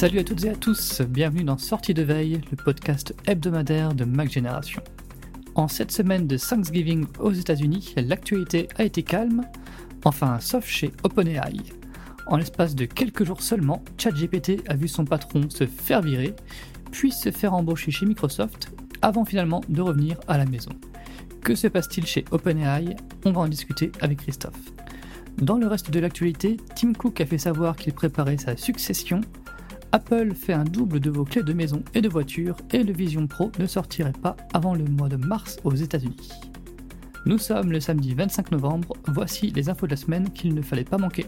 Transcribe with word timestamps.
Salut 0.00 0.20
à 0.20 0.24
toutes 0.24 0.44
et 0.46 0.48
à 0.48 0.56
tous, 0.56 1.02
bienvenue 1.02 1.44
dans 1.44 1.58
Sortie 1.58 1.92
de 1.92 2.02
veille, 2.02 2.40
le 2.50 2.56
podcast 2.56 3.14
hebdomadaire 3.26 3.92
de 3.92 4.06
Mac 4.06 4.32
Génération. 4.32 4.82
En 5.56 5.68
cette 5.68 5.92
semaine 5.92 6.26
de 6.26 6.38
Thanksgiving 6.38 7.06
aux 7.18 7.32
États-Unis, 7.32 7.92
l'actualité 7.98 8.66
a 8.76 8.84
été 8.84 9.02
calme, 9.02 9.44
enfin 10.06 10.40
sauf 10.40 10.66
chez 10.66 10.90
OpenAI. 11.02 11.52
En 12.28 12.38
l'espace 12.38 12.74
de 12.74 12.86
quelques 12.86 13.24
jours 13.24 13.42
seulement, 13.42 13.84
ChatGPT 13.98 14.62
a 14.68 14.74
vu 14.74 14.88
son 14.88 15.04
patron 15.04 15.50
se 15.50 15.66
faire 15.66 16.00
virer, 16.00 16.34
puis 16.90 17.12
se 17.12 17.30
faire 17.30 17.52
embaucher 17.52 17.90
chez 17.90 18.06
Microsoft, 18.06 18.72
avant 19.02 19.26
finalement 19.26 19.60
de 19.68 19.82
revenir 19.82 20.18
à 20.28 20.38
la 20.38 20.46
maison. 20.46 20.72
Que 21.42 21.54
se 21.54 21.66
passe-t-il 21.66 22.06
chez 22.06 22.24
OpenAI? 22.30 22.96
On 23.26 23.32
va 23.32 23.42
en 23.42 23.48
discuter 23.48 23.92
avec 24.00 24.20
Christophe. 24.20 24.72
Dans 25.36 25.58
le 25.58 25.66
reste 25.66 25.90
de 25.90 26.00
l'actualité, 26.00 26.56
Tim 26.74 26.94
Cook 26.94 27.20
a 27.20 27.26
fait 27.26 27.38
savoir 27.38 27.76
qu'il 27.76 27.92
préparait 27.92 28.38
sa 28.38 28.56
succession. 28.56 29.20
Apple 29.92 30.34
fait 30.34 30.52
un 30.52 30.62
double 30.62 31.00
de 31.00 31.10
vos 31.10 31.24
clés 31.24 31.42
de 31.42 31.52
maison 31.52 31.82
et 31.94 32.00
de 32.00 32.08
voiture 32.08 32.56
et 32.72 32.84
le 32.84 32.92
Vision 32.92 33.26
Pro 33.26 33.50
ne 33.58 33.66
sortirait 33.66 34.12
pas 34.12 34.36
avant 34.54 34.74
le 34.74 34.84
mois 34.84 35.08
de 35.08 35.16
mars 35.16 35.58
aux 35.64 35.74
États-Unis. 35.74 36.30
Nous 37.26 37.38
sommes 37.38 37.72
le 37.72 37.80
samedi 37.80 38.14
25 38.14 38.52
novembre, 38.52 38.96
voici 39.08 39.50
les 39.50 39.68
infos 39.68 39.86
de 39.86 39.90
la 39.90 39.96
semaine 39.96 40.30
qu'il 40.32 40.54
ne 40.54 40.62
fallait 40.62 40.84
pas 40.84 40.96
manquer. 40.96 41.26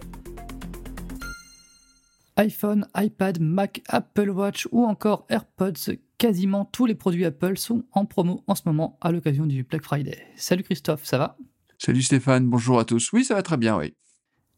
iPhone, 2.36 2.86
iPad, 2.96 3.40
Mac, 3.40 3.82
Apple 3.88 4.30
Watch 4.30 4.68
ou 4.70 4.84
encore 4.84 5.26
AirPods, 5.28 5.96
quasiment 6.16 6.64
tous 6.64 6.86
les 6.86 6.94
produits 6.94 7.24
Apple 7.24 7.58
sont 7.58 7.84
en 7.90 8.06
promo 8.06 8.44
en 8.46 8.54
ce 8.54 8.62
moment 8.66 8.96
à 9.00 9.10
l'occasion 9.10 9.44
du 9.44 9.64
Black 9.64 9.82
Friday. 9.82 10.18
Salut 10.36 10.62
Christophe, 10.62 11.04
ça 11.04 11.18
va? 11.18 11.36
Salut 11.78 12.02
Stéphane, 12.02 12.48
bonjour 12.48 12.78
à 12.78 12.84
tous. 12.84 13.12
Oui, 13.12 13.24
ça 13.24 13.34
va 13.34 13.42
très 13.42 13.56
bien, 13.56 13.76
oui. 13.76 13.92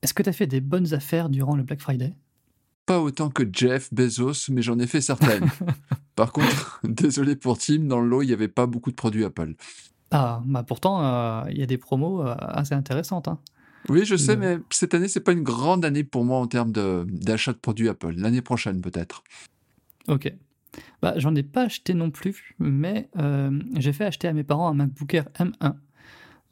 Est-ce 0.03 0.13
que 0.13 0.23
tu 0.23 0.29
as 0.29 0.35
fait 0.35 0.47
des 0.47 0.61
bonnes 0.61 0.93
affaires 0.93 1.31
durant 1.31 1.57
le 1.57 1.63
Black 1.63 1.81
Friday? 1.81 2.15
Pas 2.87 3.01
autant 3.01 3.31
que 3.31 3.45
Jeff 3.51 3.93
Bezos, 3.93 4.51
mais 4.51 4.63
j'en 4.63 4.79
ai 4.79 4.87
fait 4.87 5.01
certaines. 5.01 5.49
Par 6.17 6.33
contre, 6.33 6.81
désolé 6.85 7.37
pour 7.37 7.59
Tim, 7.59 7.81
dans 7.81 8.01
le 8.01 8.09
lot, 8.09 8.23
il 8.23 8.27
n'y 8.27 8.33
avait 8.33 8.49
pas 8.49 8.67
beaucoup 8.67 8.91
de 8.91 8.97
produits 8.97 9.25
Apple. 9.25 9.55
Ah, 10.11 10.43
bah 10.45 10.63
pourtant, 10.63 11.05
euh, 11.05 11.45
il 11.51 11.59
y 11.59 11.63
a 11.63 11.67
des 11.67 11.79
promos 11.79 12.23
euh, 12.23 12.35
assez 12.39 12.75
intéressantes. 12.75 13.27
Hein. 13.27 13.39
Oui, 13.89 14.05
je 14.05 14.17
sais, 14.17 14.37
mais 14.37 14.59
cette 14.71 14.95
année, 14.95 15.09
c'est 15.09 15.21
pas 15.21 15.33
une 15.33 15.43
grande 15.43 15.85
année 15.85 16.05
pour 16.05 16.25
moi 16.25 16.39
en 16.39 16.47
termes 16.47 16.73
de- 16.73 17.07
d'achat 17.09 17.53
de, 17.53 17.59
produits 17.59 17.89
Apple. 17.89 18.15
L'année 18.17 18.41
prochaine, 18.41 18.81
peut-être. 18.81 19.25
Ok. 20.09 20.33
Bah, 21.03 21.15
j'en 21.17 21.35
ai 21.35 21.43
pas 21.43 21.63
acheté 21.63 21.95
non 21.95 22.11
plus, 22.11 22.55
mais 22.59 23.09
euh, 23.19 23.61
j'ai 23.77 23.93
fait 23.93 24.05
acheter 24.05 24.29
à 24.29 24.33
mes 24.33 24.45
parents 24.45 24.69
un 24.69 24.75
MacBook 24.75 25.13
Air 25.15 25.29
M1 25.39 25.75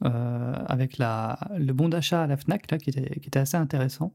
euh, 0.04 0.54
avec 0.66 0.98
la, 0.98 1.38
le 1.56 1.72
bon 1.72 1.88
d'achat 1.88 2.22
à 2.22 2.26
la 2.26 2.36
Fnac 2.36 2.70
là, 2.70 2.78
qui, 2.78 2.90
était, 2.90 3.18
qui 3.20 3.28
était 3.28 3.38
assez 3.38 3.56
intéressant. 3.56 4.12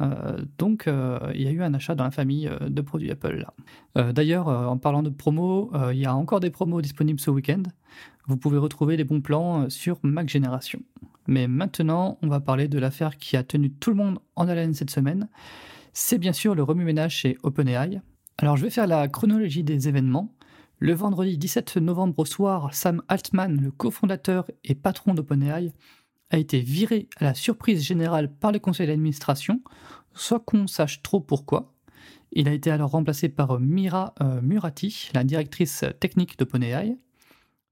Euh, 0.00 0.38
donc, 0.58 0.86
euh, 0.86 1.18
il 1.34 1.42
y 1.42 1.46
a 1.46 1.50
eu 1.50 1.62
un 1.62 1.72
achat 1.74 1.94
dans 1.94 2.04
la 2.04 2.10
famille 2.10 2.48
euh, 2.48 2.68
de 2.68 2.80
produits 2.82 3.10
Apple. 3.10 3.46
D'ailleurs, 3.94 4.48
en 4.48 4.76
parlant 4.76 5.04
de 5.04 5.10
promos, 5.10 5.70
il 5.92 5.98
y 5.98 6.04
a 6.04 6.16
encore 6.16 6.40
des 6.40 6.50
promos 6.50 6.80
disponibles 6.80 7.20
ce 7.20 7.30
week-end. 7.30 7.62
Vous 8.26 8.36
pouvez 8.36 8.58
retrouver 8.58 8.96
les 8.96 9.04
bons 9.04 9.20
plans 9.20 9.70
sur 9.70 10.00
Mac 10.02 10.28
Génération. 10.28 10.80
Mais 11.28 11.46
maintenant, 11.46 12.18
on 12.22 12.26
va 12.26 12.40
parler 12.40 12.66
de 12.66 12.78
l'affaire 12.80 13.16
qui 13.18 13.36
a 13.36 13.44
tenu 13.44 13.70
tout 13.70 13.90
le 13.90 13.96
monde 13.96 14.18
en 14.34 14.48
haleine 14.48 14.74
cette 14.74 14.90
semaine. 14.90 15.28
C'est 15.92 16.18
bien 16.18 16.32
sûr 16.32 16.56
le 16.56 16.64
remue-ménage 16.64 17.14
chez 17.18 17.38
OpenAI. 17.44 18.00
Alors, 18.38 18.56
je 18.56 18.64
vais 18.64 18.70
faire 18.70 18.88
la 18.88 19.06
chronologie 19.06 19.62
des 19.62 19.86
événements. 19.86 20.34
Le 20.80 20.92
vendredi 20.92 21.38
17 21.38 21.76
novembre 21.76 22.18
au 22.18 22.24
soir, 22.24 22.74
Sam 22.74 23.00
Altman, 23.06 23.60
le 23.60 23.70
cofondateur 23.70 24.50
et 24.64 24.74
patron 24.74 25.14
d'OpenAI, 25.14 25.72
a 26.30 26.38
été 26.38 26.60
viré 26.60 27.08
à 27.16 27.24
la 27.24 27.34
surprise 27.34 27.82
générale 27.82 28.32
par 28.32 28.52
le 28.52 28.58
conseil 28.58 28.86
d'administration, 28.86 29.62
sans 30.14 30.38
qu'on 30.38 30.66
sache 30.66 31.02
trop 31.02 31.20
pourquoi. 31.20 31.72
Il 32.32 32.48
a 32.48 32.52
été 32.52 32.70
alors 32.70 32.90
remplacé 32.90 33.28
par 33.28 33.60
Mira 33.60 34.14
euh, 34.20 34.40
Murati, 34.42 35.10
la 35.14 35.24
directrice 35.24 35.84
technique 36.00 36.38
d'OpenAI. 36.38 36.98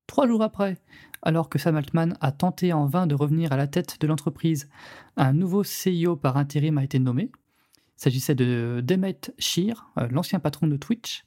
Trois 0.06 0.28
jours 0.28 0.42
après, 0.42 0.78
alors 1.22 1.48
que 1.48 1.58
Sam 1.58 1.76
Altman 1.76 2.16
a 2.20 2.32
tenté 2.32 2.72
en 2.72 2.86
vain 2.86 3.06
de 3.06 3.14
revenir 3.14 3.52
à 3.52 3.56
la 3.56 3.66
tête 3.66 4.00
de 4.00 4.06
l'entreprise, 4.06 4.69
un 5.16 5.32
nouveau 5.32 5.62
CEO 5.62 6.16
par 6.16 6.36
intérim 6.36 6.78
a 6.78 6.84
été 6.84 6.98
nommé. 6.98 7.30
Il 7.32 8.02
s'agissait 8.02 8.34
de 8.34 8.80
Demet 8.84 9.20
Shir, 9.38 9.90
euh, 9.98 10.08
l'ancien 10.10 10.38
patron 10.38 10.66
de 10.66 10.76
Twitch, 10.76 11.24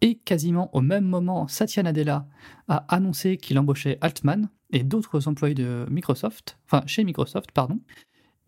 et 0.00 0.16
quasiment 0.18 0.70
au 0.74 0.80
même 0.80 1.04
moment, 1.04 1.48
Satya 1.48 1.82
Nadella 1.82 2.26
a 2.68 2.84
annoncé 2.94 3.36
qu'il 3.36 3.58
embauchait 3.58 3.98
Altman 4.00 4.48
et 4.72 4.82
d'autres 4.82 5.28
employés 5.28 5.54
de 5.54 5.86
Microsoft, 5.90 6.58
enfin 6.66 6.82
chez 6.86 7.04
Microsoft, 7.04 7.50
pardon. 7.52 7.80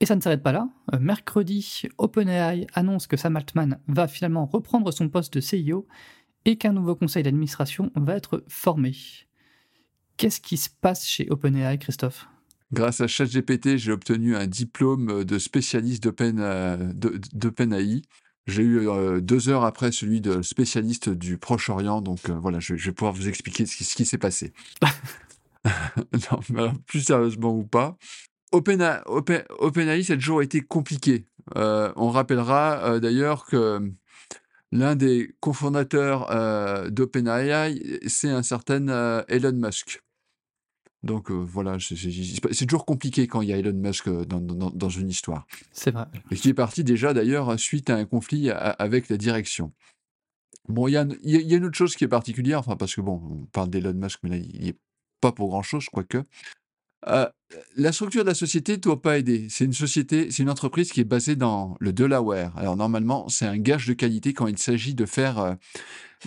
Et 0.00 0.06
ça 0.06 0.14
ne 0.14 0.20
s'arrête 0.20 0.42
pas 0.42 0.52
là. 0.52 0.68
Euh, 0.94 0.98
Mercredi, 1.00 1.82
OpenAI 1.98 2.66
annonce 2.74 3.06
que 3.06 3.16
Sam 3.16 3.36
Altman 3.36 3.78
va 3.88 4.06
finalement 4.06 4.46
reprendre 4.46 4.92
son 4.92 5.08
poste 5.08 5.38
de 5.38 5.40
CEO 5.40 5.86
et 6.44 6.56
qu'un 6.56 6.72
nouveau 6.72 6.94
conseil 6.94 7.24
d'administration 7.24 7.90
va 7.96 8.14
être 8.14 8.44
formé. 8.48 8.94
Qu'est-ce 10.16 10.40
qui 10.40 10.56
se 10.56 10.68
passe 10.80 11.06
chez 11.06 11.26
OpenAI, 11.30 11.78
Christophe? 11.78 12.28
Grâce 12.72 13.00
à 13.00 13.06
ChatGPT, 13.06 13.76
j'ai 13.76 13.92
obtenu 13.92 14.36
un 14.36 14.46
diplôme 14.46 15.24
de 15.24 15.38
spécialiste 15.38 16.06
euh, 16.20 16.76
de- 16.92 17.20
d'OpenAI. 17.32 18.02
J'ai 18.46 18.62
eu 18.62 18.88
euh, 18.88 19.20
deux 19.20 19.48
heures 19.48 19.64
après 19.64 19.90
celui 19.92 20.20
de 20.20 20.42
spécialiste 20.42 21.08
du 21.08 21.38
Proche-Orient, 21.38 22.00
donc 22.02 22.28
euh, 22.30 22.34
voilà, 22.38 22.60
je, 22.60 22.76
je 22.76 22.86
vais 22.90 22.94
pouvoir 22.94 23.14
vous 23.14 23.28
expliquer 23.28 23.66
ce 23.66 23.76
qui, 23.76 23.84
ce 23.84 23.94
qui 23.94 24.04
s'est 24.06 24.18
passé. 24.18 24.52
non, 26.32 26.40
mais 26.50 26.68
plus 26.86 27.00
sérieusement 27.00 27.54
ou 27.54 27.64
pas, 27.64 27.96
OpenA- 28.52 29.02
Open- 29.06 29.44
OpenAI, 29.58 30.02
ça 30.04 30.14
a 30.14 30.16
toujours 30.16 30.42
été 30.42 30.60
compliqué. 30.60 31.26
Euh, 31.56 31.92
on 31.96 32.10
rappellera 32.10 32.80
euh, 32.84 33.00
d'ailleurs 33.00 33.44
que 33.46 33.80
l'un 34.72 34.96
des 34.96 35.34
cofondateurs 35.40 36.30
euh, 36.30 36.90
d'OpenAI, 36.90 38.00
c'est 38.06 38.28
un 38.30 38.42
certain 38.42 38.88
euh, 38.88 39.22
Elon 39.28 39.52
Musk. 39.52 40.02
Donc 41.04 41.30
euh, 41.30 41.34
voilà, 41.34 41.76
c'est 41.80 42.66
toujours 42.66 42.84
compliqué 42.84 43.26
quand 43.28 43.40
il 43.40 43.48
y 43.48 43.52
a 43.52 43.56
Elon 43.56 43.72
Musk 43.72 44.08
euh, 44.08 44.24
dans, 44.24 44.40
dans- 44.40 44.70
dans 44.70 44.88
une 44.88 45.08
histoire. 45.08 45.46
C'est 45.72 45.92
vrai. 45.92 46.06
Et 46.30 46.36
qui 46.36 46.48
est 46.48 46.54
parti 46.54 46.82
déjà 46.84 47.14
d'ailleurs 47.14 47.58
suite 47.58 47.88
à 47.88 47.94
un 47.96 48.04
conflit 48.04 48.50
avec 48.50 49.08
la 49.08 49.16
direction. 49.16 49.72
Bon, 50.68 50.86
il 50.88 50.92
y, 51.22 51.30
y 51.30 51.54
a- 51.54 51.56
une 51.56 51.64
autre 51.64 51.78
chose 51.78 51.94
qui 51.96 52.04
est 52.04 52.08
particulière, 52.08 52.58
enfin, 52.58 52.76
parce 52.76 52.94
que 52.94 53.00
bon, 53.00 53.22
on 53.30 53.46
parle 53.46 53.70
d'Elon 53.70 53.94
Musk, 53.94 54.18
mais 54.22 54.30
là, 54.30 54.36
il 54.36 54.64
n'est 54.64 54.76
pas 55.20 55.32
pour 55.32 55.48
grand-chose, 55.48 55.86
quoique. 55.92 56.22
Euh, 57.06 57.28
la 57.76 57.92
structure 57.92 58.24
de 58.24 58.28
la 58.28 58.34
société 58.34 58.72
ne 58.72 58.78
doit 58.78 59.00
pas 59.00 59.18
aider. 59.18 59.46
C'est 59.50 59.64
une 59.64 59.72
société, 59.72 60.30
c'est 60.30 60.42
une 60.42 60.50
entreprise 60.50 60.92
qui 60.92 61.00
est 61.00 61.04
basée 61.04 61.36
dans 61.36 61.76
le 61.80 61.92
Delaware. 61.92 62.52
Alors, 62.56 62.76
normalement, 62.76 63.28
c'est 63.28 63.46
un 63.46 63.56
gage 63.56 63.86
de 63.86 63.94
qualité 63.94 64.34
quand 64.34 64.46
il 64.46 64.58
s'agit 64.58 64.94
de 64.94 65.06
faire 65.06 65.38
euh, 65.38 65.54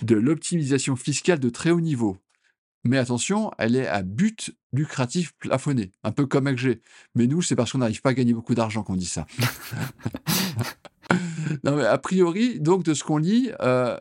de 0.02 0.16
l'optimisation 0.16 0.96
fiscale 0.96 1.38
de 1.38 1.50
très 1.50 1.70
haut 1.70 1.80
niveau. 1.80 2.16
Mais 2.84 2.98
attention, 2.98 3.52
elle 3.58 3.76
est 3.76 3.86
à 3.86 4.02
but 4.02 4.50
lucratif 4.72 5.32
plafonné, 5.38 5.92
un 6.02 6.10
peu 6.10 6.26
comme 6.26 6.48
AG. 6.48 6.80
Mais 7.14 7.28
nous, 7.28 7.40
c'est 7.40 7.54
parce 7.54 7.70
qu'on 7.70 7.78
n'arrive 7.78 8.00
pas 8.02 8.10
à 8.10 8.14
gagner 8.14 8.32
beaucoup 8.32 8.56
d'argent 8.56 8.82
qu'on 8.82 8.96
dit 8.96 9.06
ça. 9.06 9.24
non, 11.64 11.76
mais 11.76 11.84
a 11.84 11.98
priori, 11.98 12.58
donc, 12.58 12.82
de 12.82 12.94
ce 12.94 13.04
qu'on 13.04 13.18
lit, 13.18 13.52
euh, 13.60 13.96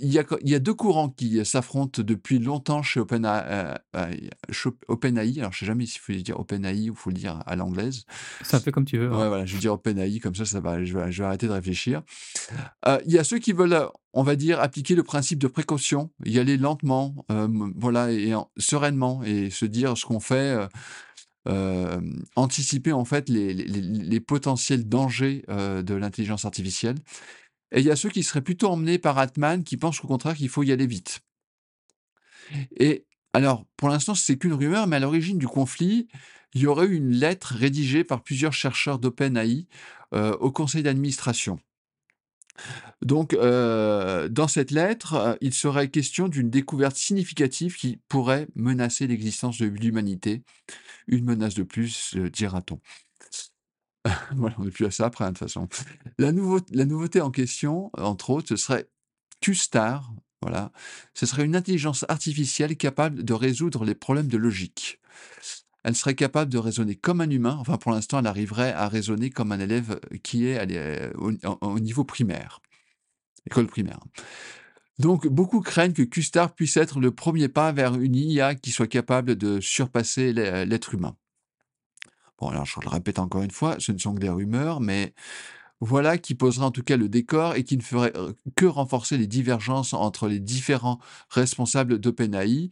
il 0.00 0.12
y, 0.12 0.18
a, 0.18 0.24
il 0.42 0.50
y 0.50 0.54
a 0.54 0.58
deux 0.58 0.74
courants 0.74 1.08
qui 1.08 1.44
s'affrontent 1.44 2.02
depuis 2.02 2.38
longtemps 2.38 2.82
chez 2.82 3.00
OpenAI. 3.00 3.42
euh, 3.46 3.74
euh, 3.96 4.70
OpenAI. 4.88 5.38
Alors, 5.40 5.52
je 5.52 5.60
sais 5.60 5.66
jamais 5.66 5.86
s'il 5.86 6.00
faut 6.00 6.12
dire 6.12 6.38
OpenAI 6.38 6.90
ou 6.90 6.94
il 6.94 6.96
faut 6.96 7.10
le 7.10 7.16
dire 7.16 7.42
à 7.46 7.56
l'anglaise. 7.56 8.04
Un 8.52 8.60
peu 8.60 8.70
comme 8.72 8.84
tu 8.84 8.98
veux. 8.98 9.10
hein. 9.12 9.18
Ouais, 9.18 9.28
voilà, 9.28 9.46
je 9.46 9.54
vais 9.54 9.60
dire 9.60 9.72
OpenAI, 9.72 10.18
comme 10.20 10.34
ça, 10.34 10.44
ça 10.44 10.60
va, 10.60 10.84
je, 10.84 10.96
vais, 10.96 11.10
je 11.12 11.22
vais 11.22 11.26
arrêter 11.26 11.46
de 11.46 11.52
réfléchir. 11.52 12.02
Euh, 12.86 12.98
Il 13.06 13.12
y 13.12 13.18
a 13.18 13.24
ceux 13.24 13.38
qui 13.38 13.52
veulent, 13.52 13.78
on 14.12 14.22
va 14.22 14.36
dire, 14.36 14.60
appliquer 14.60 14.94
le 14.94 15.02
principe 15.02 15.38
de 15.38 15.46
précaution, 15.48 16.10
y 16.24 16.38
aller 16.38 16.56
lentement, 16.56 17.24
euh, 17.30 17.48
voilà, 17.76 18.10
et 18.12 18.34
en- 18.34 18.50
sereinement, 18.56 19.22
et 19.24 19.50
se 19.50 19.64
dire 19.66 19.96
ce 19.96 20.04
qu'on 20.06 20.20
fait, 20.20 20.34
euh, 20.56 20.66
euh, 21.48 22.00
anticiper 22.34 22.92
en 22.92 23.04
fait 23.04 23.28
les, 23.28 23.54
les- 23.54 23.64
les- 23.66 23.80
les 23.80 24.20
potentiels 24.20 24.88
dangers 24.88 25.44
euh, 25.48 25.82
de 25.82 25.94
l'intelligence 25.94 26.44
artificielle. 26.44 26.96
Et 27.76 27.80
il 27.80 27.86
y 27.86 27.90
a 27.90 27.96
ceux 27.96 28.08
qui 28.08 28.22
seraient 28.22 28.42
plutôt 28.42 28.68
emmenés 28.68 28.98
par 28.98 29.18
Altman, 29.18 29.62
qui 29.62 29.76
pensent 29.76 30.02
au 30.02 30.08
contraire 30.08 30.34
qu'il 30.34 30.48
faut 30.48 30.62
y 30.62 30.72
aller 30.72 30.86
vite. 30.86 31.20
Et 32.78 33.04
alors, 33.34 33.66
pour 33.76 33.90
l'instant, 33.90 34.14
c'est 34.14 34.38
qu'une 34.38 34.54
rumeur, 34.54 34.86
mais 34.86 34.96
à 34.96 35.00
l'origine 35.00 35.36
du 35.36 35.46
conflit, 35.46 36.08
il 36.54 36.62
y 36.62 36.66
aurait 36.66 36.86
eu 36.86 36.96
une 36.96 37.12
lettre 37.12 37.54
rédigée 37.54 38.02
par 38.02 38.22
plusieurs 38.22 38.54
chercheurs 38.54 38.98
d'OpenAI 38.98 39.66
euh, 40.14 40.34
au 40.38 40.50
conseil 40.50 40.82
d'administration. 40.82 41.58
Donc, 43.02 43.34
euh, 43.34 44.30
dans 44.30 44.48
cette 44.48 44.70
lettre, 44.70 45.14
euh, 45.14 45.34
il 45.42 45.52
serait 45.52 45.90
question 45.90 46.28
d'une 46.28 46.48
découverte 46.48 46.96
significative 46.96 47.76
qui 47.76 47.98
pourrait 48.08 48.48
menacer 48.54 49.06
l'existence 49.06 49.58
de 49.58 49.66
l'humanité. 49.66 50.42
Une 51.08 51.26
menace 51.26 51.54
de 51.54 51.62
plus, 51.62 52.16
dira-t-on. 52.32 52.80
voilà, 54.36 54.54
on 54.58 54.64
n'est 54.64 54.70
plus 54.70 54.86
à 54.86 54.90
ça 54.90 55.06
après, 55.06 55.24
hein, 55.24 55.28
de 55.32 55.38
toute 55.38 55.48
façon. 55.48 55.68
La, 56.18 56.32
nouveau- 56.32 56.60
la 56.72 56.84
nouveauté 56.84 57.20
en 57.20 57.30
question, 57.30 57.90
entre 57.98 58.30
autres, 58.30 58.48
ce 58.48 58.56
serait 58.56 58.88
QStar. 59.40 60.12
Voilà. 60.42 60.70
Ce 61.14 61.26
serait 61.26 61.44
une 61.44 61.56
intelligence 61.56 62.04
artificielle 62.08 62.76
capable 62.76 63.24
de 63.24 63.32
résoudre 63.32 63.84
les 63.84 63.94
problèmes 63.94 64.28
de 64.28 64.36
logique. 64.36 65.00
Elle 65.82 65.96
serait 65.96 66.14
capable 66.14 66.52
de 66.52 66.58
raisonner 66.58 66.94
comme 66.96 67.20
un 67.20 67.30
humain. 67.30 67.56
Enfin, 67.58 67.78
pour 67.78 67.92
l'instant, 67.92 68.18
elle 68.18 68.26
arriverait 68.26 68.72
à 68.72 68.88
raisonner 68.88 69.30
comme 69.30 69.52
un 69.52 69.60
élève 69.60 70.00
qui 70.22 70.46
est 70.46 70.58
euh, 70.72 71.10
au, 71.16 71.32
au 71.60 71.80
niveau 71.80 72.04
primaire, 72.04 72.60
école 73.46 73.66
primaire. 73.66 74.00
Donc, 74.98 75.26
beaucoup 75.28 75.60
craignent 75.60 75.92
que 75.92 76.02
QStar 76.02 76.54
puisse 76.54 76.76
être 76.76 77.00
le 77.00 77.10
premier 77.12 77.48
pas 77.48 77.72
vers 77.72 77.94
une 77.94 78.16
IA 78.16 78.54
qui 78.54 78.70
soit 78.72 78.86
capable 78.86 79.36
de 79.36 79.60
surpasser 79.60 80.32
l'e- 80.32 80.64
l'être 80.64 80.94
humain. 80.94 81.16
Bon, 82.38 82.48
alors 82.48 82.66
je 82.66 82.78
le 82.82 82.88
répète 82.88 83.18
encore 83.18 83.42
une 83.42 83.50
fois, 83.50 83.76
ce 83.78 83.92
ne 83.92 83.98
sont 83.98 84.14
que 84.14 84.20
des 84.20 84.28
rumeurs, 84.28 84.80
mais 84.80 85.14
voilà 85.80 86.18
qui 86.18 86.34
posera 86.34 86.66
en 86.66 86.70
tout 86.70 86.82
cas 86.82 86.96
le 86.96 87.08
décor 87.08 87.54
et 87.54 87.64
qui 87.64 87.76
ne 87.76 87.82
ferait 87.82 88.12
euh, 88.16 88.32
que 88.56 88.66
renforcer 88.66 89.16
les 89.18 89.26
divergences 89.26 89.94
entre 89.94 90.28
les 90.28 90.40
différents 90.40 90.98
responsables 91.30 91.98
d'OpenAI. 91.98 92.70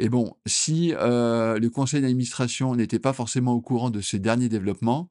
Et 0.00 0.08
bon, 0.08 0.34
si 0.46 0.92
euh, 0.94 1.58
le 1.58 1.70
conseil 1.70 2.00
d'administration 2.02 2.74
n'était 2.74 2.98
pas 2.98 3.12
forcément 3.12 3.52
au 3.52 3.60
courant 3.60 3.90
de 3.90 4.00
ces 4.00 4.18
derniers 4.18 4.48
développements, 4.48 5.08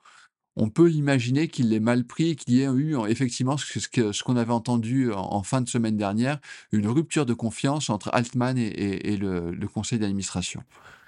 on 0.55 0.69
peut 0.69 0.91
imaginer 0.91 1.47
qu'il 1.47 1.69
l'ait 1.69 1.79
mal 1.79 2.05
pris 2.05 2.31
et 2.31 2.35
qu'il 2.35 2.53
y 2.55 2.61
ait 2.61 2.65
eu 2.71 2.95
euh, 2.97 3.05
effectivement 3.07 3.57
ce 3.57 4.23
qu'on 4.23 4.35
avait 4.35 4.51
entendu 4.53 5.11
en, 5.11 5.19
en 5.33 5.43
fin 5.43 5.61
de 5.61 5.69
semaine 5.69 5.97
dernière, 5.97 6.39
une 6.71 6.87
rupture 6.87 7.25
de 7.25 7.33
confiance 7.33 7.89
entre 7.89 8.09
Altman 8.13 8.57
et, 8.57 8.63
et- 8.67 9.13
et 9.13 9.17
le, 9.17 9.51
le 9.51 9.67
conseil 9.67 9.99
d'administration. 9.99 10.63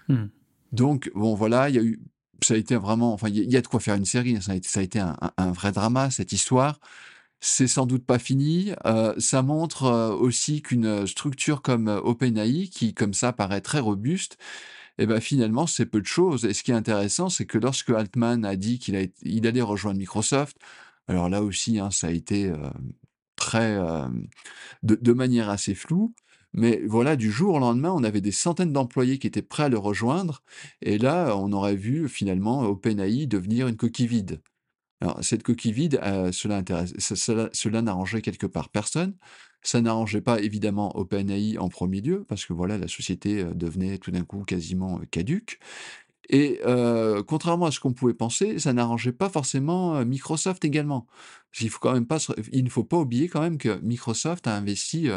Hmm. 0.07 0.27
Donc, 0.71 1.11
bon, 1.15 1.35
voilà, 1.35 1.69
il 1.69 1.75
y 1.75 1.79
a 1.79 1.83
eu, 1.83 1.99
ça 2.45 2.53
a 2.55 2.57
été 2.57 2.75
vraiment, 2.75 3.13
enfin, 3.13 3.29
il 3.29 3.51
y, 3.51 3.57
a- 3.57 3.61
de 3.61 3.67
quoi 3.67 3.79
faire 3.79 3.95
une 3.95 4.05
série. 4.05 4.35
hein, 4.37 4.41
Ça 4.41 4.53
a 4.53 4.55
été, 4.55 4.67
ça 4.69 4.79
a 4.81 4.83
été 4.83 4.99
un, 4.99 5.51
vrai 5.51 5.71
drama, 5.71 6.11
cette 6.11 6.31
histoire. 6.31 6.79
C'est 7.41 7.67
sans 7.67 7.85
doute 7.85 8.05
pas 8.05 8.19
fini. 8.19 8.73
Euh, 8.85 9.13
ça 9.19 9.41
montre 9.43 9.83
euh, 9.85 10.11
aussi 10.15 10.61
qu'une 10.61 11.05
structure 11.07 11.61
comme 11.61 11.87
euh, 11.89 11.99
OpenAI, 12.01 12.69
qui 12.69 12.93
comme 12.93 13.13
ça 13.13 13.33
paraît 13.33 13.61
très 13.61 13.79
robuste, 13.79 14.37
eh 14.99 15.05
ben 15.07 15.21
finalement 15.21 15.67
c'est 15.67 15.85
peu 15.85 16.01
de 16.01 16.07
choses. 16.07 16.45
Et 16.45 16.53
ce 16.53 16.63
qui 16.63 16.71
est 16.71 16.75
intéressant, 16.75 17.29
c'est 17.29 17.45
que 17.45 17.57
lorsque 17.59 17.89
Altman 17.91 18.45
a 18.45 18.55
dit 18.55 18.79
qu'il 18.79 18.95
allait 19.47 19.61
rejoindre 19.61 19.99
Microsoft, 19.99 20.57
alors 21.07 21.29
là 21.29 21.43
aussi, 21.43 21.79
hein, 21.79 21.91
ça 21.91 22.07
a 22.07 22.11
été 22.11 22.51
très 23.35 23.77
de 24.83 25.13
manière 25.13 25.49
assez 25.49 25.75
floue. 25.75 26.13
Mais 26.55 26.81
voilà, 26.85 27.17
du 27.17 27.31
jour 27.31 27.55
au 27.55 27.59
lendemain, 27.59 27.91
on 27.91 28.03
avait 28.03 28.21
des 28.21 28.31
centaines 28.31 28.71
d'employés 28.71 29.19
qui 29.19 29.27
étaient 29.27 29.41
prêts 29.41 29.63
à 29.63 29.69
le 29.69 29.77
rejoindre. 29.77 30.41
Et 30.81 30.97
là, 30.97 31.35
on 31.37 31.51
aurait 31.51 31.75
vu 31.75 32.07
finalement 32.07 32.61
OpenAI 32.61 33.27
devenir 33.27 33.67
une 33.67 33.75
coquille 33.75 34.07
vide. 34.07 34.41
Alors, 35.01 35.21
cette 35.21 35.43
coquille 35.43 35.73
vide, 35.73 35.99
euh, 36.03 36.31
cela, 36.31 37.81
n'arrangeait 37.81 38.21
quelque 38.21 38.47
part 38.47 38.69
personne. 38.69 39.15
Ça 39.63 39.81
n'arrangeait 39.81 40.21
pas 40.21 40.39
évidemment 40.39 40.95
OpenAI 40.97 41.57
en 41.57 41.67
premier 41.67 41.99
lieu, 41.99 42.23
parce 42.27 42.45
que 42.45 42.53
voilà, 42.53 42.77
la 42.77 42.87
société 42.87 43.41
euh, 43.41 43.53
devenait 43.53 43.97
tout 43.97 44.11
d'un 44.11 44.23
coup 44.23 44.43
quasiment 44.43 44.99
euh, 44.99 45.05
caduque. 45.11 45.59
Et 46.29 46.59
contrairement 47.27 47.67
à 47.67 47.71
ce 47.71 47.79
qu'on 47.79 47.93
pouvait 47.93 48.15
penser, 48.15 48.57
ça 48.57 48.73
n'arrangeait 48.73 49.11
pas 49.11 49.29
forcément 49.29 50.03
Microsoft 50.03 50.65
également. 50.65 51.05
Il 51.61 51.69
ne 52.63 52.69
faut 52.69 52.83
pas 52.83 52.97
oublier 52.97 53.27
quand 53.27 53.41
même 53.41 53.59
que 53.59 53.79
Microsoft 53.83 54.47
a 54.47 54.55
investi 54.55 55.07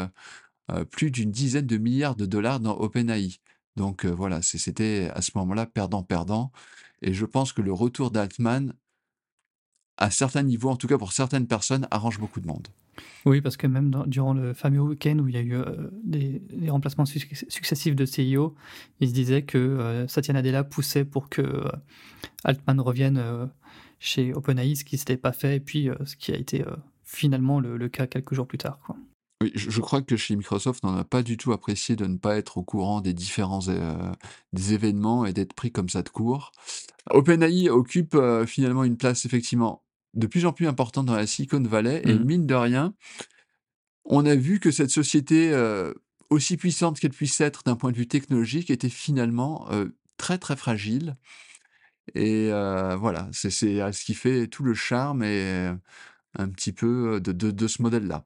plus 0.91 1.11
d'une 1.11 1.31
dizaine 1.31 1.65
de 1.65 1.77
milliards 1.77 2.15
de 2.15 2.25
dollars 2.25 2.59
dans 2.59 2.77
OpenAI. 2.77 3.39
Donc 3.75 4.05
euh, 4.05 4.09
voilà, 4.09 4.41
c'était 4.41 5.09
à 5.13 5.21
ce 5.21 5.31
moment-là 5.35 5.65
perdant-perdant. 5.65 6.51
Et 7.01 7.13
je 7.13 7.25
pense 7.25 7.53
que 7.53 7.61
le 7.61 7.71
retour 7.71 8.11
d'Altman, 8.11 8.73
à 9.97 10.11
certains 10.11 10.43
niveaux, 10.43 10.69
en 10.69 10.75
tout 10.75 10.87
cas 10.87 10.97
pour 10.97 11.13
certaines 11.13 11.47
personnes, 11.47 11.87
arrange 11.91 12.19
beaucoup 12.19 12.41
de 12.41 12.47
monde. 12.47 12.67
Oui, 13.25 13.39
parce 13.39 13.55
que 13.55 13.67
même 13.67 14.03
durant 14.07 14.33
le 14.33 14.53
fameux 14.53 14.81
week-end 14.81 15.19
où 15.19 15.27
il 15.29 15.35
y 15.35 15.37
a 15.37 15.41
eu 15.41 15.53
euh, 15.53 15.89
des, 16.03 16.41
remplacements 16.69 17.05
suc- 17.05 17.45
successifs 17.47 17.95
de 17.95 18.05
CIO, 18.05 18.55
il 18.99 19.07
se 19.07 19.13
disait 19.13 19.43
que 19.43 19.57
euh, 19.57 20.07
Satya 20.07 20.33
Nadella 20.33 20.65
poussait 20.65 21.05
pour 21.05 21.29
que 21.29 21.41
euh, 21.41 21.71
Altman 22.43 22.81
revienne 22.81 23.17
euh, 23.17 23.45
chez 23.99 24.33
OpenAI, 24.33 24.75
ce 24.75 24.83
qui 24.83 24.95
ne 24.95 24.99
s'était 24.99 25.17
pas 25.17 25.31
fait, 25.31 25.57
et 25.57 25.59
puis 25.61 25.89
euh, 25.89 25.95
ce 26.05 26.17
qui 26.17 26.33
a 26.33 26.37
été 26.37 26.65
euh, 26.67 26.75
finalement 27.05 27.59
le, 27.59 27.87
cas 27.87 28.07
quelques 28.07 28.33
jours 28.33 28.47
plus 28.47 28.57
tard. 28.57 28.79
Oui, 29.41 29.51
je, 29.55 29.79
crois 29.79 30.01
que 30.01 30.17
chez 30.17 30.35
Microsoft, 30.35 30.83
on 30.83 30.91
n'a 30.91 31.05
pas 31.05 31.23
du 31.23 31.37
tout 31.37 31.53
apprécié 31.53 31.95
de 31.95 32.05
ne 32.05 32.17
pas 32.17 32.35
être 32.37 32.57
au 32.57 32.63
courant 32.63 32.99
des 32.99 33.13
différents 33.13 33.69
euh, 33.69 34.11
des 34.51 34.73
événements 34.73 35.25
et 35.25 35.31
d'être 35.31 35.53
pris 35.53 35.71
comme 35.71 35.87
ça 35.87 36.01
de 36.01 36.09
court. 36.09 36.51
OpenAI 37.09 37.69
occupe 37.69 38.15
euh, 38.15 38.45
finalement 38.45 38.83
une 38.83 38.97
place 38.97 39.25
effectivement 39.25 39.83
de 40.13 40.27
plus 40.27 40.45
en 40.45 40.51
plus 40.51 40.67
importante 40.67 41.05
dans 41.05 41.15
la 41.15 41.25
Silicon 41.25 41.61
Valley 41.63 42.01
et 42.03 42.19
Mhm. 42.19 42.25
mine 42.25 42.45
de 42.47 42.55
rien, 42.55 42.93
on 44.03 44.25
a 44.25 44.35
vu 44.35 44.59
que 44.59 44.71
cette 44.71 44.89
société, 44.89 45.51
euh, 45.53 45.93
aussi 46.29 46.57
puissante 46.57 46.99
qu'elle 46.99 47.11
puisse 47.11 47.39
être 47.39 47.63
d'un 47.63 47.75
point 47.77 47.91
de 47.91 47.97
vue 47.97 48.07
technologique, 48.07 48.69
était 48.69 48.89
finalement 48.89 49.67
euh, 49.71 49.87
très 50.17 50.37
très 50.37 50.57
fragile. 50.57 51.15
Et 52.15 52.49
euh, 52.51 52.95
voilà, 52.97 53.29
c'est 53.31 53.51
c'est, 53.51 53.81
euh, 53.81 53.91
ce 53.91 54.03
qui 54.03 54.15
fait 54.15 54.47
tout 54.47 54.63
le 54.63 54.73
charme 54.73 55.23
et 55.23 55.71
un 56.37 56.49
petit 56.49 56.71
peu 56.73 57.19
de, 57.21 57.31
de- 57.31 57.51
de 57.51 57.67
ce 57.67 57.81
modèle-là. 57.81 58.23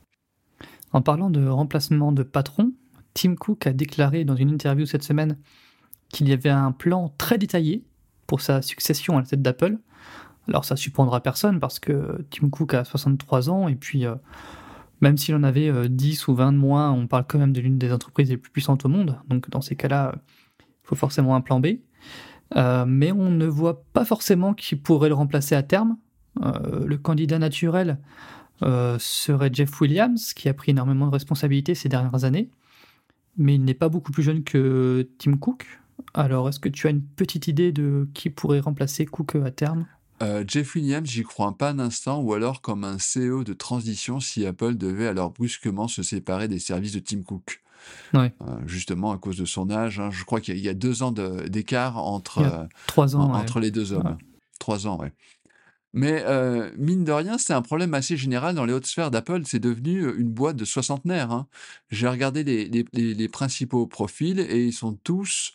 En 0.94 1.02
parlant 1.02 1.30
de 1.30 1.46
remplacement 1.48 2.12
de 2.12 2.24
patron, 2.24 2.72
Tim 3.14 3.36
Cook 3.36 3.68
a 3.68 3.74
déclaré 3.74 4.26
dans 4.26 4.36
une 4.36 4.50
interview 4.50 4.86
cette 4.86 5.04
semaine 5.04 5.38
qu'il 6.10 6.30
y 6.30 6.34
avait 6.34 6.50
un 6.50 6.72
plan 6.72 7.14
très 7.18 7.38
détaillé 7.38 7.84
pour 8.28 8.42
sa 8.42 8.62
succession 8.62 9.18
à 9.18 9.22
la 9.22 9.28
tête 9.28 9.42
d'Apple. 9.42 9.78
Alors 10.48 10.66
ça 10.66 10.76
surprendra 10.76 11.22
personne 11.22 11.60
parce 11.60 11.80
que 11.80 12.26
Tim 12.30 12.50
Cook 12.50 12.74
a 12.74 12.84
63 12.84 13.50
ans 13.50 13.68
et 13.68 13.76
puis 13.76 14.06
euh, 14.06 14.16
même 15.02 15.18
s'il 15.18 15.36
en 15.36 15.44
avait 15.44 15.70
euh, 15.70 15.88
10 15.88 16.28
ou 16.28 16.36
20 16.36 16.54
de 16.54 16.58
moins, 16.58 16.92
on 16.92 17.08
parle 17.08 17.26
quand 17.28 17.40
même 17.40 17.54
de 17.54 17.62
l'une 17.62 17.78
des 17.78 17.92
entreprises 17.92 18.30
les 18.30 18.38
plus 18.38 18.52
puissantes 18.52 18.86
au 18.86 18.90
monde. 18.90 19.20
Donc 19.28 19.50
dans 19.50 19.62
ces 19.62 19.76
cas-là, 19.76 20.16
il 20.60 20.66
faut 20.84 20.96
forcément 20.96 21.36
un 21.36 21.42
plan 21.42 21.60
B. 21.60 21.68
Euh, 22.56 22.86
mais 22.88 23.12
on 23.12 23.30
ne 23.30 23.46
voit 23.46 23.84
pas 23.94 24.06
forcément 24.06 24.54
qui 24.54 24.76
pourrait 24.76 25.10
le 25.10 25.16
remplacer 25.16 25.56
à 25.56 25.64
terme. 25.64 25.98
Euh, 26.42 26.86
le 26.86 26.98
candidat 26.98 27.38
naturel 27.38 28.00
euh, 28.62 28.98
serait 29.00 29.50
Jeff 29.52 29.82
Williams, 29.82 30.34
qui 30.34 30.48
a 30.50 30.54
pris 30.54 30.72
énormément 30.72 31.08
de 31.08 31.12
responsabilités 31.12 31.76
ces 31.76 31.90
dernières 31.90 32.24
années, 32.24 32.50
mais 33.38 33.56
il 33.56 33.64
n'est 33.64 33.74
pas 33.74 33.90
beaucoup 33.90 34.12
plus 34.12 34.24
jeune 34.24 34.44
que 34.44 35.08
Tim 35.18 35.38
Cook. 35.38 35.66
Alors, 36.14 36.50
est-ce 36.50 36.60
que 36.60 36.70
tu 36.70 36.88
as 36.88 36.92
une 36.92 37.02
petite 37.04 37.48
idée 37.48 37.72
de 37.72 38.08
qui 38.14 38.30
pourrait 38.30 38.60
remplacer 38.60 39.06
Cook 39.06 39.36
à 39.36 39.52
terme? 39.52 39.86
Euh, 40.22 40.44
Jeff 40.48 40.76
Williams, 40.76 41.10
j'y 41.10 41.24
crois 41.24 41.58
pas 41.58 41.72
un 41.72 41.80
instant, 41.80 42.22
ou 42.22 42.34
alors 42.34 42.62
comme 42.62 42.84
un 42.84 42.98
CEO 42.98 43.44
de 43.44 43.54
transition 43.54 44.20
si 44.20 44.46
Apple 44.46 44.76
devait 44.76 45.08
alors 45.08 45.32
brusquement 45.32 45.88
se 45.88 46.04
séparer 46.04 46.48
des 46.48 46.60
services 46.60 46.94
de 46.94 47.00
Tim 47.00 47.22
Cook. 47.24 47.62
Ouais. 48.14 48.34
Euh, 48.48 48.56
justement 48.66 49.12
à 49.12 49.18
cause 49.18 49.36
de 49.38 49.44
son 49.46 49.70
âge. 49.70 50.00
hein. 50.00 50.10
Je 50.12 50.24
crois 50.24 50.40
qu'il 50.40 50.54
y, 50.54 50.58
a- 50.58 50.60
il 50.62 50.64
y 50.64 50.70
a 50.70 50.74
deux 50.74 51.04
ans 51.04 51.12
d'écart 51.12 51.98
entre, 51.98 52.68
Trois 52.88 53.16
ans. 53.16 53.32
ouais. 53.34 53.38
entre 53.40 53.60
les 53.60 53.72
deux 53.72 53.92
hommes. 53.92 54.06
Ouais. 54.08 54.26
Trois 54.60 54.88
ans, 54.88 54.98
ouais. 55.00 55.12
Mais 55.94 56.24
euh, 56.26 56.72
mine 56.78 57.04
de 57.04 57.12
rien, 57.12 57.38
c'est 57.38 57.54
un 57.54 57.62
problème 57.62 57.94
assez 57.94 58.18
général 58.18 58.56
dans 58.56 58.66
les 58.66 58.74
hautes 58.74 58.88
sphères 58.88 59.12
d'Apple. 59.12 59.44
C'est 59.46 59.60
devenu 59.60 60.02
euh, 60.02 60.16
une 60.18 60.30
boîte 60.30 60.56
de 60.56 60.66
soixantenaires. 60.66 61.32
hein. 61.32 61.48
J'ai 61.92 62.08
regardé 62.08 62.44
les, 62.44 63.30
principaux 63.30 63.86
profils 63.86 64.40
et 64.40 64.66
ils 64.66 64.74
sont 64.74 64.94
tous 64.94 65.54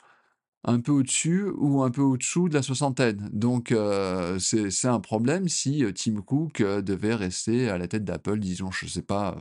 un 0.65 0.81
peu 0.81 0.93
au-dessus 0.93 1.45
ou 1.57 1.83
un 1.83 1.91
peu 1.91 2.03
au-dessous 2.03 2.49
de 2.49 2.55
la 2.55 2.63
soixantaine. 2.63 3.29
Donc 3.33 3.73
euh, 3.73 4.39
c'est 4.39 4.89
un 4.89 5.01
problème 5.01 5.49
si 5.49 5.85
Tim 5.95 6.21
Cook 6.23 6.63
devait 6.63 7.15
rester 7.15 7.69
à 7.69 7.79
la 7.79 7.89
tête 7.89 8.05
d'Apple, 8.05 8.39
disons, 8.39 8.71
je 8.71 8.87
sais 8.87 9.03
pas, 9.03 9.37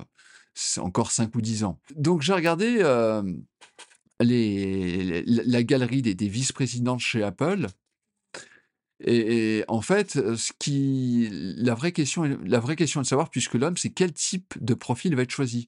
encore 0.77 1.11
5 1.11 1.35
ou 1.35 1.41
10 1.41 1.63
ans. 1.63 1.79
Donc 1.95 2.21
j'ai 2.21 2.33
regardé 2.33 2.79
la 4.19 5.63
galerie 5.63 6.01
des, 6.01 6.15
des 6.15 6.29
vice-présidents 6.29 6.97
chez 6.97 7.23
Apple. 7.23 7.67
Et, 8.99 9.57
et 9.59 9.65
en 9.67 9.81
fait, 9.81 10.13
ce 10.35 10.51
qui, 10.57 11.29
la 11.31 11.75
vraie 11.75 11.91
question, 11.91 12.25
est- 12.25 12.37
la 12.43 12.59
vraie 12.59 12.75
question 12.75 13.01
est 13.01 13.03
de 13.03 13.07
savoir, 13.07 13.29
puisque 13.29 13.53
l'homme, 13.53 13.77
c'est 13.77 13.91
quel 13.91 14.11
type 14.13 14.55
de 14.59 14.73
profil 14.73 15.15
va 15.15 15.21
être 15.21 15.31
choisi. 15.31 15.67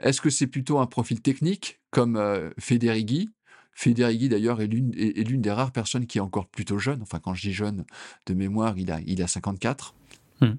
Est-ce 0.00 0.20
que 0.20 0.30
c'est 0.30 0.48
plutôt 0.48 0.78
un 0.78 0.86
profil 0.86 1.20
technique, 1.20 1.80
comme 1.90 2.16
euh, 2.16 2.50
Federighi? 2.58 3.30
Federighi, 3.72 4.28
d'ailleurs, 4.28 4.60
est 4.60 4.66
l'une 4.66 4.92
est, 4.96 5.18
est 5.20 5.24
l'une 5.24 5.40
des 5.40 5.52
rares 5.52 5.72
personnes 5.72 6.06
qui 6.06 6.18
est 6.18 6.20
encore 6.20 6.48
plutôt 6.48 6.78
jeune. 6.78 7.00
Enfin, 7.02 7.20
quand 7.20 7.34
je 7.34 7.42
dis 7.42 7.52
jeune, 7.52 7.84
de 8.26 8.34
mémoire, 8.34 8.76
il 8.76 8.90
a, 8.90 9.00
il 9.06 9.22
a 9.22 9.26
54. 9.28 9.94
Hmm. 10.40 10.54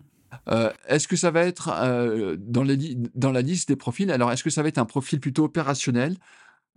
Euh, 0.50 0.72
est-ce 0.88 1.08
que 1.08 1.16
ça 1.16 1.32
va 1.32 1.42
être 1.42 1.70
euh, 1.70 2.36
dans 2.40 2.64
la 2.64 3.42
liste 3.42 3.68
des 3.70 3.76
profils? 3.76 4.10
Alors, 4.12 4.32
est-ce 4.32 4.44
que 4.44 4.50
ça 4.50 4.62
va 4.64 4.70
être 4.70 4.78
un 4.78 4.86
profil 4.86 5.20
plutôt 5.20 5.46
opérationnel 5.46 6.18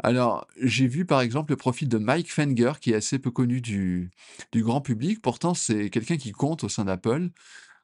alors, 0.02 0.46
j'ai 0.60 0.86
vu 0.86 1.04
par 1.04 1.20
exemple 1.20 1.52
le 1.52 1.56
profil 1.56 1.88
de 1.88 1.98
Mike 1.98 2.32
Fenger, 2.32 2.74
qui 2.80 2.92
est 2.92 2.96
assez 2.96 3.18
peu 3.18 3.30
connu 3.30 3.60
du, 3.60 4.10
du 4.52 4.62
grand 4.62 4.80
public. 4.80 5.20
Pourtant, 5.20 5.54
c'est 5.54 5.90
quelqu'un 5.90 6.16
qui 6.16 6.32
compte 6.32 6.64
au 6.64 6.68
sein 6.68 6.84
d'Apple. 6.84 7.30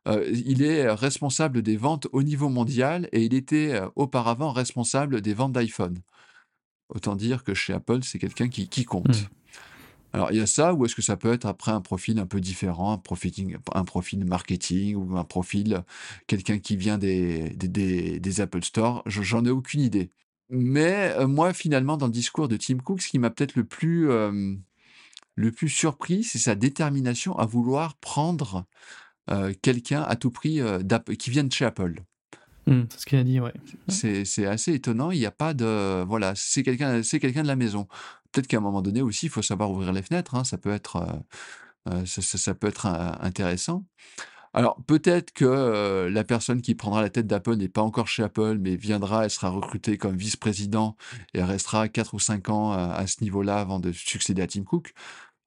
Euh, 0.06 0.30
il 0.46 0.62
est 0.62 0.90
responsable 0.90 1.62
des 1.62 1.76
ventes 1.76 2.08
au 2.12 2.22
niveau 2.22 2.48
mondial 2.48 3.08
et 3.12 3.24
il 3.24 3.34
était 3.34 3.72
euh, 3.72 3.88
auparavant 3.96 4.52
responsable 4.52 5.22
des 5.22 5.34
ventes 5.34 5.52
d'iPhone. 5.52 5.98
Autant 6.90 7.16
dire 7.16 7.42
que 7.42 7.54
chez 7.54 7.72
Apple, 7.72 8.00
c'est 8.02 8.18
quelqu'un 8.18 8.48
qui, 8.48 8.68
qui 8.68 8.84
compte. 8.84 9.08
Mm. 9.08 9.28
Alors, 10.12 10.30
il 10.30 10.36
y 10.36 10.40
a 10.40 10.46
ça, 10.46 10.74
ou 10.74 10.84
est-ce 10.84 10.94
que 10.94 11.02
ça 11.02 11.16
peut 11.16 11.32
être 11.32 11.46
après 11.46 11.72
un 11.72 11.80
profil 11.80 12.20
un 12.20 12.26
peu 12.26 12.40
différent, 12.40 12.92
un 12.92 12.98
profil, 12.98 13.58
un 13.74 13.84
profil 13.84 14.24
marketing 14.24 14.94
ou 14.94 15.16
un 15.16 15.24
profil, 15.24 15.82
quelqu'un 16.28 16.58
qui 16.60 16.76
vient 16.76 16.98
des, 16.98 17.50
des, 17.50 17.66
des- 17.68 18.20
des 18.20 18.40
Apple 18.40 18.62
Store? 18.62 19.02
Je- 19.06 19.22
J'en 19.22 19.44
ai 19.44 19.50
aucune 19.50 19.80
idée. 19.80 20.12
Mais 20.54 21.12
euh, 21.18 21.26
moi, 21.26 21.52
finalement, 21.52 21.96
dans 21.96 22.06
le 22.06 22.12
discours 22.12 22.48
de 22.48 22.56
Tim 22.56 22.78
Cook, 22.78 23.02
ce 23.02 23.08
qui 23.08 23.18
m'a 23.18 23.30
peut-être 23.30 23.56
le 23.56 23.64
plus, 23.64 24.10
euh, 24.10 24.54
le 25.34 25.52
plus 25.52 25.68
surpris, 25.68 26.22
c'est 26.24 26.38
sa 26.38 26.54
détermination 26.54 27.36
à 27.38 27.44
vouloir 27.46 27.96
prendre 27.96 28.64
euh, 29.30 29.52
quelqu'un 29.62 30.02
à 30.02 30.16
tout 30.16 30.30
prix 30.30 30.60
qui 31.18 31.30
vient 31.30 31.44
de 31.44 31.52
chez 31.52 31.64
Apple. 31.64 32.02
Hmm, 32.66 32.82
c'est 32.88 33.00
ce 33.00 33.06
qu'il 33.06 33.18
a 33.18 33.24
dit, 33.24 33.40
ouais. 33.40 33.52
C'est 33.88 34.46
assez 34.46 34.72
étonnant. 34.74 35.10
Il 35.10 35.18
n'y 35.18 35.26
a 35.26 35.30
pas 35.30 35.52
de. 35.54 36.02
Voilà, 36.04 36.32
c'est 36.34 36.62
quelqu'un 36.62 37.02
c'est 37.02 37.20
quelqu'un 37.20 37.42
de 37.42 37.48
la 37.48 37.56
maison. 37.56 37.86
Peut-être 38.32 38.46
qu'à 38.46 38.56
un 38.56 38.60
moment 38.60 38.80
donné 38.82 39.02
aussi, 39.02 39.26
il 39.26 39.28
faut 39.28 39.42
savoir 39.42 39.70
ouvrir 39.70 39.92
les 39.92 40.02
fenêtres. 40.02 40.34
hein, 40.34 40.44
Ça 40.44 40.56
peut 40.56 40.70
être, 40.72 41.06
ça, 41.86 42.22
ça- 42.22 42.38
ça 42.38 42.54
peut 42.54 42.66
être 42.68 42.86
intéressant. 42.86 43.84
Alors, 44.54 44.76
peut-être 44.86 45.32
que 45.32 45.44
euh, 45.44 46.10
la 46.10 46.24
personne 46.24 46.62
qui 46.62 46.74
prendra 46.74 47.02
la 47.02 47.10
tête 47.10 47.26
d'Apple 47.26 47.56
n'est 47.56 47.68
pas 47.68 47.82
encore 47.82 48.06
chez 48.06 48.22
Apple, 48.22 48.58
mais 48.60 48.76
viendra, 48.76 49.24
elle 49.24 49.30
sera 49.30 49.50
recrutée 49.50 49.98
comme 49.98 50.16
vice-président 50.16 50.96
et 51.34 51.42
restera 51.42 51.88
4 51.88 52.14
ou 52.14 52.20
5 52.20 52.48
ans 52.50 52.72
à 52.72 53.06
ce 53.06 53.22
niveau-là 53.22 53.58
avant 53.58 53.80
de 53.80 53.92
succéder 53.92 54.42
à 54.42 54.46
Tim 54.46 54.62
Cook. 54.62 54.94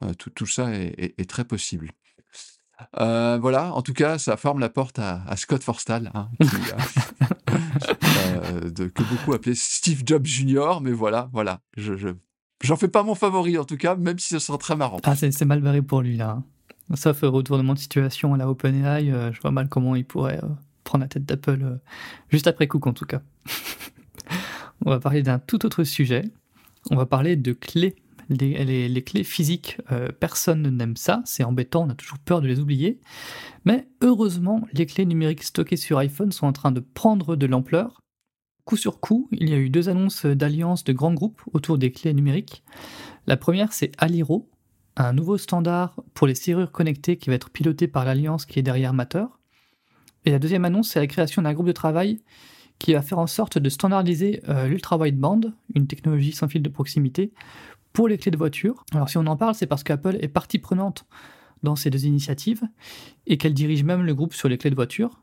Euh, 0.04 0.14
tout, 0.14 0.46
ça 0.46 0.72
est, 0.74 1.28
très 1.28 1.46
possible. 1.46 1.92
Euh, 3.00 3.40
voilà, 3.42 3.74
en 3.74 3.82
tout 3.82 3.94
cas, 3.94 4.20
ça 4.20 4.38
forme 4.38 4.60
la 4.60 4.70
porte 4.70 5.00
à, 5.00 5.36
Scott 5.36 5.64
Forstall, 5.64 6.12
hein, 6.14 6.30
qui, 6.40 6.50
que 8.76 9.04
beaucoup 9.04 9.34
appelaient 9.34 9.56
Steve 9.56 10.04
Jobs 10.06 10.26
Jr. 10.26 10.80
Mais 10.82 10.92
voilà, 10.92 11.30
voilà, 11.34 11.62
je, 11.76 11.96
je- 11.96 12.10
j'en 12.62 12.76
fais 12.76 12.88
pas 12.88 13.02
mon 13.02 13.16
favori 13.16 13.58
en 13.58 13.66
tout 13.66 13.78
cas, 13.78 13.96
même 13.96 14.20
si 14.20 14.30
ce 14.30 14.40
sera 14.40 14.60
très 14.60 14.76
marrant. 14.76 15.00
Ah, 15.04 15.16
c'est 15.16 15.32
c'est 15.32 15.46
mal 15.46 15.62
barré 15.62 15.82
pour 15.82 16.02
lui, 16.02 16.18
là. 16.18 16.44
Sauf 16.96 17.24
euh, 17.24 17.30
retournement 17.30 17.74
de 17.74 17.80
situation 17.80 18.34
à 18.34 18.38
la 18.38 18.50
OpenAI, 18.50 19.12
euh, 19.12 19.32
je 19.34 19.42
vois 19.42 19.52
mal 19.52 19.68
comment 19.70 19.96
il 19.96 20.06
pourrait 20.06 20.40
euh, 20.44 20.48
prendre 20.84 21.04
la 21.04 21.08
tête 21.10 21.26
d'Apple 21.26 21.60
euh, 21.62 21.76
juste 22.30 22.48
après 22.48 22.68
Cook, 22.68 22.88
en 22.88 22.94
tout 22.94 23.06
cas. 23.06 23.22
On 24.86 24.90
va 24.90 25.00
parler 25.00 25.22
d'un 25.24 25.40
tout 25.40 25.66
autre 25.66 25.84
sujet. 25.84 26.24
On 26.92 26.96
va 26.96 27.06
parler 27.06 27.36
de 27.36 27.52
clés. 27.54 27.96
Les, 28.30 28.64
les- 28.90 29.04
clés 29.04 29.24
physiques, 29.24 29.78
personne 30.20 30.64
n'aime 30.76 30.98
ça, 30.98 31.22
c'est 31.24 31.46
embêtant, 31.46 31.86
on 31.86 31.90
a 31.90 31.96
toujours 31.96 32.20
peur 32.20 32.42
de 32.42 32.48
les 32.48 32.60
oublier. 32.60 33.00
Mais 33.64 33.88
heureusement, 34.02 34.68
les 34.74 34.86
clés 34.86 35.06
numériques 35.06 35.44
stockées 35.44 35.78
sur 35.78 35.98
iPhone 35.98 36.34
sont 36.34 36.46
en 36.46 36.52
train 36.52 36.72
de 36.74 36.82
prendre 36.82 37.38
de 37.38 37.46
l'ampleur. 37.46 38.02
Coup 38.66 38.76
sur 38.76 39.00
coup, 39.00 39.30
il 39.32 39.50
y 39.50 39.54
a 39.54 39.58
eu 39.58 39.70
deux 39.70 39.88
annonces 39.88 40.26
d'alliance 40.26 40.84
de 40.84 40.92
grands 40.92 41.14
groupes 41.14 41.42
autour 41.54 41.78
des 41.78 41.90
clés 41.92 42.14
numériques. 42.14 42.64
La 43.28 43.38
première, 43.38 43.72
c'est 43.72 43.94
Aliro, 43.98 44.50
un 44.98 45.14
nouveau 45.14 45.38
standard 45.38 45.96
pour 46.14 46.28
les 46.28 46.36
serrures 46.36 46.72
connectées 46.72 47.18
qui 47.18 47.30
va 47.30 47.36
être 47.36 47.50
piloté 47.50 47.88
par 47.88 48.04
l'alliance 48.04 48.46
qui 48.46 48.60
est 48.60 48.64
derrière 48.64 48.94
Matter. 48.94 49.26
Et 50.26 50.32
la 50.32 50.40
deuxième 50.40 50.66
annonce, 50.66 50.90
c'est 50.90 51.00
la 51.00 51.08
création 51.08 51.42
d'un 51.44 51.54
groupe 51.54 51.68
de 51.68 51.72
travail 51.72 52.20
qui 52.80 52.94
va 52.94 53.02
faire 53.02 53.20
en 53.20 53.28
sorte 53.28 53.58
de 53.58 53.70
standardiser 53.70 54.42
euh, 54.50 54.68
l'ultra-wideband, 54.68 55.54
une 55.74 55.88
technologie 55.88 56.32
sans 56.32 56.48
fil 56.48 56.62
de 56.62 56.70
proximité, 56.70 57.32
pour 57.94 58.08
les 58.08 58.18
clés 58.18 58.32
de 58.32 58.38
voiture. 58.38 58.84
Alors 58.94 59.10
si 59.10 59.18
on 59.18 59.26
en 59.26 59.38
parle, 59.38 59.56
c'est 59.56 59.66
parce 59.66 59.84
qu'Apple 59.84 60.18
est 60.20 60.28
partie 60.28 60.60
prenante 60.60 61.06
dans 61.64 61.76
ces 61.76 61.90
deux 61.90 62.06
initiatives 62.06 62.62
et 63.26 63.38
qu'elle 63.38 63.54
dirige 63.54 63.84
même 63.84 64.04
le 64.04 64.14
groupe 64.14 64.34
sur 64.34 64.50
les 64.50 64.58
clés 64.58 64.70
de 64.70 64.76
voiture. 64.76 65.22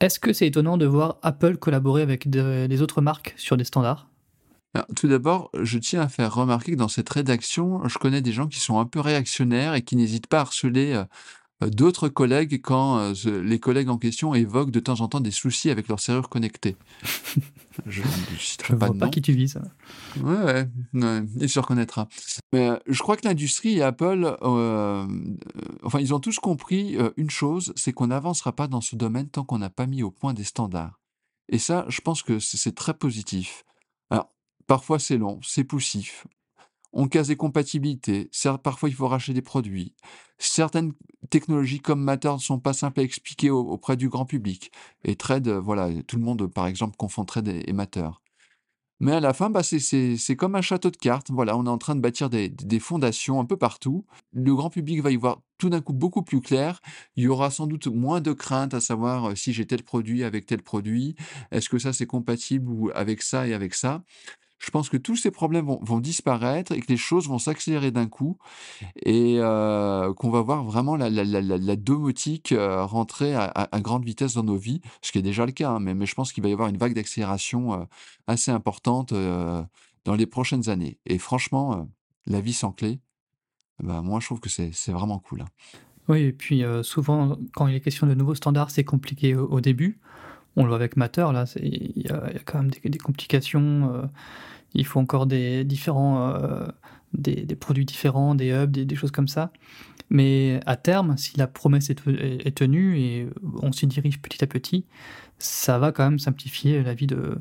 Est-ce 0.00 0.18
que 0.18 0.32
c'est 0.32 0.46
étonnant 0.46 0.78
de 0.78 0.86
voir 0.86 1.18
Apple 1.22 1.58
collaborer 1.58 2.00
avec 2.00 2.30
de- 2.30 2.66
des 2.66 2.80
autres 2.80 3.02
marques 3.02 3.34
sur 3.36 3.58
des 3.58 3.64
standards? 3.64 4.09
Alors, 4.74 4.86
tout 4.94 5.08
d'abord, 5.08 5.50
je 5.60 5.78
tiens 5.78 6.02
à 6.02 6.08
faire 6.08 6.34
remarquer 6.34 6.72
que 6.72 6.76
dans 6.76 6.88
cette 6.88 7.08
rédaction, 7.08 7.86
je 7.88 7.98
connais 7.98 8.22
des 8.22 8.32
gens 8.32 8.46
qui 8.46 8.60
sont 8.60 8.78
un 8.78 8.86
peu 8.86 9.00
réactionnaires 9.00 9.74
et 9.74 9.82
qui 9.82 9.96
n'hésitent 9.96 10.28
pas 10.28 10.38
à 10.38 10.40
harceler 10.42 10.92
euh, 10.92 11.04
euh, 11.62 11.68
d'autres 11.68 12.08
collègues 12.08 12.60
quand 12.62 12.98
euh, 12.98 13.42
les 13.42 13.58
collègues 13.58 13.88
en 13.88 13.98
question 13.98 14.34
évoquent 14.34 14.70
de 14.70 14.80
temps 14.80 15.00
en 15.00 15.08
temps 15.08 15.20
des 15.20 15.30
soucis 15.30 15.70
avec 15.70 15.88
leur 15.88 16.00
serrure 16.00 16.28
connectée. 16.28 16.76
je 17.86 18.02
ne 18.02 18.38
citerai 18.38 18.74
Je 18.74 18.78
pas 18.78 18.86
vois 18.86 18.94
de 18.94 19.00
pas 19.00 19.08
qui 19.08 19.20
tu 19.20 19.32
vises. 19.32 19.60
Ouais, 20.22 20.36
ouais, 20.36 20.68
ouais, 20.94 21.22
il 21.38 21.48
se 21.48 21.60
reconnaîtra. 21.60 22.08
Mais 22.52 22.68
euh, 22.68 22.76
je 22.86 23.02
crois 23.02 23.16
que 23.16 23.26
l'industrie 23.26 23.78
et 23.78 23.82
Apple, 23.82 24.24
euh, 24.24 24.36
euh, 24.42 25.06
enfin, 25.82 26.00
ils 26.00 26.14
ont 26.14 26.20
tous 26.20 26.38
compris 26.38 26.96
une 27.16 27.30
chose, 27.30 27.72
c'est 27.76 27.92
qu'on 27.92 28.08
n'avancera 28.08 28.52
pas 28.52 28.66
dans 28.66 28.80
ce 28.80 28.96
domaine 28.96 29.28
tant 29.28 29.44
qu'on 29.44 29.58
n'a 29.58 29.70
pas 29.70 29.86
mis 29.86 30.02
au 30.02 30.10
point 30.10 30.34
des 30.34 30.44
standards. 30.44 30.98
Et 31.48 31.58
ça, 31.58 31.84
je 31.88 32.00
pense 32.00 32.22
que 32.22 32.38
c'est 32.38 32.74
très 32.74 32.94
positif. 32.94 33.64
Parfois 34.70 35.00
c'est 35.00 35.18
long, 35.18 35.40
c'est 35.42 35.64
poussif. 35.64 36.28
On 36.92 37.08
casse 37.08 37.26
des 37.26 37.34
compatibilités. 37.34 38.30
Parfois 38.62 38.88
il 38.88 38.94
faut 38.94 39.08
racheter 39.08 39.32
des 39.32 39.42
produits. 39.42 39.96
Certaines 40.38 40.92
technologies 41.28 41.80
comme 41.80 42.00
Matter 42.00 42.32
ne 42.34 42.38
sont 42.38 42.60
pas 42.60 42.72
simples 42.72 43.00
à 43.00 43.02
expliquer 43.02 43.50
au- 43.50 43.68
auprès 43.68 43.96
du 43.96 44.08
grand 44.08 44.26
public. 44.26 44.70
Et 45.02 45.16
Trade, 45.16 45.48
euh, 45.48 45.60
voilà, 45.60 45.88
tout 46.06 46.14
le 46.14 46.22
monde, 46.22 46.46
par 46.46 46.68
exemple, 46.68 46.96
confond 46.96 47.24
Trade 47.24 47.48
et, 47.48 47.72
Matter. 47.72 48.10
Mais 49.00 49.10
à 49.10 49.18
la 49.18 49.32
fin, 49.32 49.50
bah, 49.50 49.64
c'est- 49.64 50.36
comme 50.36 50.54
un 50.54 50.62
château 50.62 50.90
de 50.90 50.96
cartes. 50.96 51.32
Voilà, 51.32 51.56
on 51.56 51.66
est 51.66 51.68
en 51.68 51.78
train 51.78 51.96
de 51.96 52.00
bâtir 52.00 52.30
des, 52.30 52.52
fondations 52.78 53.40
un 53.40 53.46
peu 53.46 53.56
partout. 53.56 54.06
Le 54.32 54.54
grand 54.54 54.70
public 54.70 55.02
va 55.02 55.10
y 55.10 55.16
voir 55.16 55.40
tout 55.58 55.68
d'un 55.70 55.80
coup 55.80 55.94
beaucoup 55.94 56.22
plus 56.22 56.40
clair. 56.40 56.80
Il 57.16 57.24
y 57.24 57.28
aura 57.28 57.50
sans 57.50 57.66
doute 57.66 57.88
moins 57.88 58.20
de 58.20 58.32
crainte 58.32 58.72
à 58.72 58.80
savoir 58.80 59.30
euh, 59.30 59.34
si 59.34 59.52
j'ai 59.52 59.66
tel 59.66 59.82
produit 59.82 60.22
avec 60.22 60.46
tel 60.46 60.62
produit. 60.62 61.16
Est-ce 61.50 61.68
que 61.68 61.78
ça 61.80 61.92
c'est 61.92 62.06
compatible 62.06 62.92
avec 62.94 63.22
ça 63.22 63.48
et 63.48 63.52
avec 63.54 63.74
ça 63.74 64.04
Je 64.60 64.70
pense 64.70 64.90
que 64.90 64.98
tous 64.98 65.16
ces 65.16 65.30
problèmes 65.30 65.64
vont, 65.64 66.00
disparaître 66.00 66.72
et 66.72 66.80
que 66.80 66.88
les 66.88 66.98
choses 66.98 67.28
vont 67.28 67.38
s'accélérer 67.38 67.90
d'un 67.90 68.06
coup 68.06 68.36
et 69.04 69.36
euh, 69.38 70.12
qu'on 70.14 70.30
va 70.30 70.42
voir 70.42 70.64
vraiment 70.64 70.96
la, 70.96 71.76
domotique 71.76 72.52
euh, 72.52 72.84
rentrer 72.84 73.34
à, 73.34 73.68
grande 73.80 74.04
vitesse 74.04 74.34
dans 74.34 74.44
nos 74.44 74.56
vies, 74.56 74.82
ce 75.00 75.12
qui 75.12 75.18
est 75.18 75.22
déjà 75.22 75.46
le 75.46 75.52
cas, 75.52 75.70
hein, 75.70 75.80
mais, 75.80 76.06
je 76.06 76.14
pense 76.14 76.32
qu'il 76.32 76.42
va 76.42 76.50
y 76.50 76.52
avoir 76.52 76.68
une 76.68 76.76
vague 76.76 76.94
d'accélération 76.94 77.72
euh, 77.72 77.84
assez 78.26 78.50
importante 78.50 79.14
dans 79.14 80.14
les 80.14 80.26
prochaines 80.26 80.68
années. 80.68 80.98
Et 81.06 81.18
franchement, 81.18 81.88
la 82.26 82.40
vie 82.40 82.52
sans 82.52 82.72
clé, 82.72 83.00
bah, 83.82 84.02
moi 84.02 84.20
je 84.20 84.26
trouve 84.26 84.40
que 84.40 84.50
c'est 84.50 84.92
vraiment 84.92 85.18
cool. 85.18 85.40
hein. 85.40 85.48
Oui, 86.08 86.20
et 86.20 86.32
puis 86.32 86.64
souvent, 86.82 87.38
quand 87.54 87.66
il 87.68 87.74
est 87.76 87.80
question 87.80 88.06
de 88.06 88.14
nouveaux 88.14 88.34
standards, 88.34 88.70
c'est 88.70 88.84
compliqué 88.84 89.34
au 89.34 89.60
début. 89.60 90.00
On 90.56 90.62
le 90.62 90.68
voit 90.68 90.76
avec 90.76 90.96
Matter, 90.96 91.26
là, 91.32 91.44
il 91.62 92.02
y, 92.02 92.10
a 92.10 92.30
quand 92.44 92.58
même 92.58 92.70
des, 92.70 92.88
des 92.88 92.98
complications. 92.98 93.94
euh, 93.94 94.06
il 94.74 94.86
faut 94.86 95.00
encore 95.00 95.26
des 95.26 95.64
différents, 95.64 96.32
euh, 96.34 96.66
des, 97.12 97.44
produits 97.56 97.84
différents, 97.84 98.34
des 98.34 98.50
hubs, 98.50 98.70
des, 98.70 98.94
choses 98.96 99.10
comme 99.10 99.28
ça. 99.28 99.52
Mais 100.10 100.60
à 100.66 100.76
terme, 100.76 101.16
si 101.16 101.36
la 101.36 101.46
promesse 101.46 101.90
est, 101.90 102.56
tenue 102.56 102.98
et 102.98 103.28
on 103.62 103.72
s'y 103.72 103.86
dirige 103.86 104.20
petit 104.20 104.42
à 104.42 104.46
petit, 104.46 104.84
ça 105.38 105.78
va 105.78 105.92
quand 105.92 106.04
même 106.04 106.18
simplifier 106.18 106.82
la 106.82 106.94
vie 106.94 107.06
de, 107.06 107.40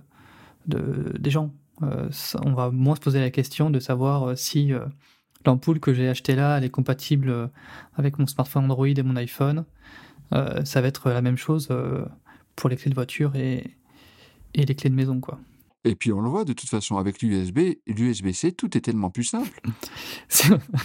des 0.67 1.31
gens. 1.31 1.51
Euh, 1.81 2.09
on 2.43 2.53
va 2.53 2.71
moins 2.71 2.95
se 2.95 3.01
poser 3.01 3.19
la 3.19 3.31
question 3.31 3.69
de 3.69 3.79
savoir 3.79 4.37
si 4.37 4.71
l'ampoule 5.45 5.79
que 5.79 5.93
j'ai 5.93 6.09
achetée 6.09 6.35
là, 6.35 6.57
elle 6.57 6.63
est 6.63 6.69
compatible 6.69 7.49
avec 7.95 8.19
mon 8.19 8.27
smartphone 8.27 8.65
Android 8.65 8.87
et 8.87 9.03
mon 9.03 9.15
iPhone. 9.15 9.65
ça 10.31 10.81
va 10.81 10.87
être 10.87 11.09
la 11.09 11.21
même 11.21 11.37
chose 11.37 11.69
pour 12.59 12.69
les 12.69 12.75
clés 12.75 12.89
de 12.89 12.95
voiture 12.95 13.35
et, 13.37 13.63
et 14.53 14.65
les 14.65 14.75
clés 14.75 14.89
de 14.89 14.95
maison, 14.95 15.19
quoi. 15.21 15.39
Et 15.85 15.95
puis 15.95 16.11
on 16.11 16.19
le 16.19 16.27
voit 16.29 16.43
de 16.43 16.51
toute 16.51 16.67
façon 16.67 16.97
avec 16.97 17.21
l'USB, 17.21 17.59
l'USB-C, 17.87 18.51
tout 18.51 18.75
est 18.77 18.81
tellement 18.81 19.09
plus 19.09 19.23
simple. 19.23 19.61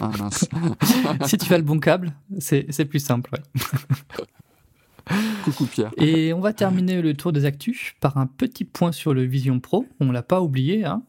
Ah, 0.00 0.30
si 1.26 1.36
tu 1.36 1.52
as 1.52 1.58
le 1.58 1.64
bon 1.64 1.78
câble, 1.80 2.14
c'est 2.38 2.84
plus 2.84 3.00
simple. 3.00 3.30
Coucou 5.44 5.66
Pierre. 5.66 5.90
Et 5.98 6.32
on 6.32 6.40
va 6.40 6.52
terminer 6.52 7.02
le 7.02 7.14
tour 7.14 7.32
des 7.32 7.44
actus 7.44 7.94
par 8.00 8.16
un 8.16 8.26
petit 8.26 8.64
point 8.64 8.92
sur 8.92 9.12
le 9.12 9.24
Vision 9.24 9.60
Pro. 9.60 9.84
On 10.00 10.12
l'a 10.12 10.22
pas 10.22 10.40
oublié. 10.40 10.84
Hein. 10.84 11.02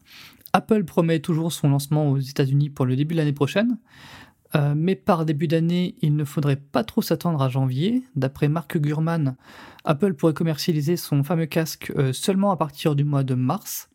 Apple 0.52 0.84
promet 0.84 1.20
toujours 1.20 1.54
son 1.54 1.70
lancement 1.70 2.10
aux 2.10 2.20
États-Unis 2.20 2.70
pour 2.70 2.86
le 2.86 2.96
début 2.96 3.14
de 3.14 3.20
l'année 3.20 3.34
prochaine. 3.34 3.78
Euh, 4.56 4.74
mais 4.76 4.96
par 4.96 5.26
début 5.26 5.48
d'année, 5.48 5.96
il 6.02 6.16
ne 6.16 6.24
faudrait 6.24 6.56
pas 6.56 6.84
trop 6.84 7.02
s'attendre 7.02 7.42
à 7.42 7.50
janvier. 7.50 8.04
D'après 8.16 8.48
Mark 8.48 8.78
Gurman, 8.78 9.36
Apple 9.84 10.14
pourrait 10.14 10.34
commercialiser 10.34 10.98
son 10.98 11.24
fameux 11.24 11.46
casque 11.46 11.92
euh, 11.98 12.14
seulement 12.14 12.52
à 12.52 12.58
partir 12.58 12.96
du 12.96 13.04
mois 13.04 13.24
de 13.24 13.36
mars. 13.36 13.90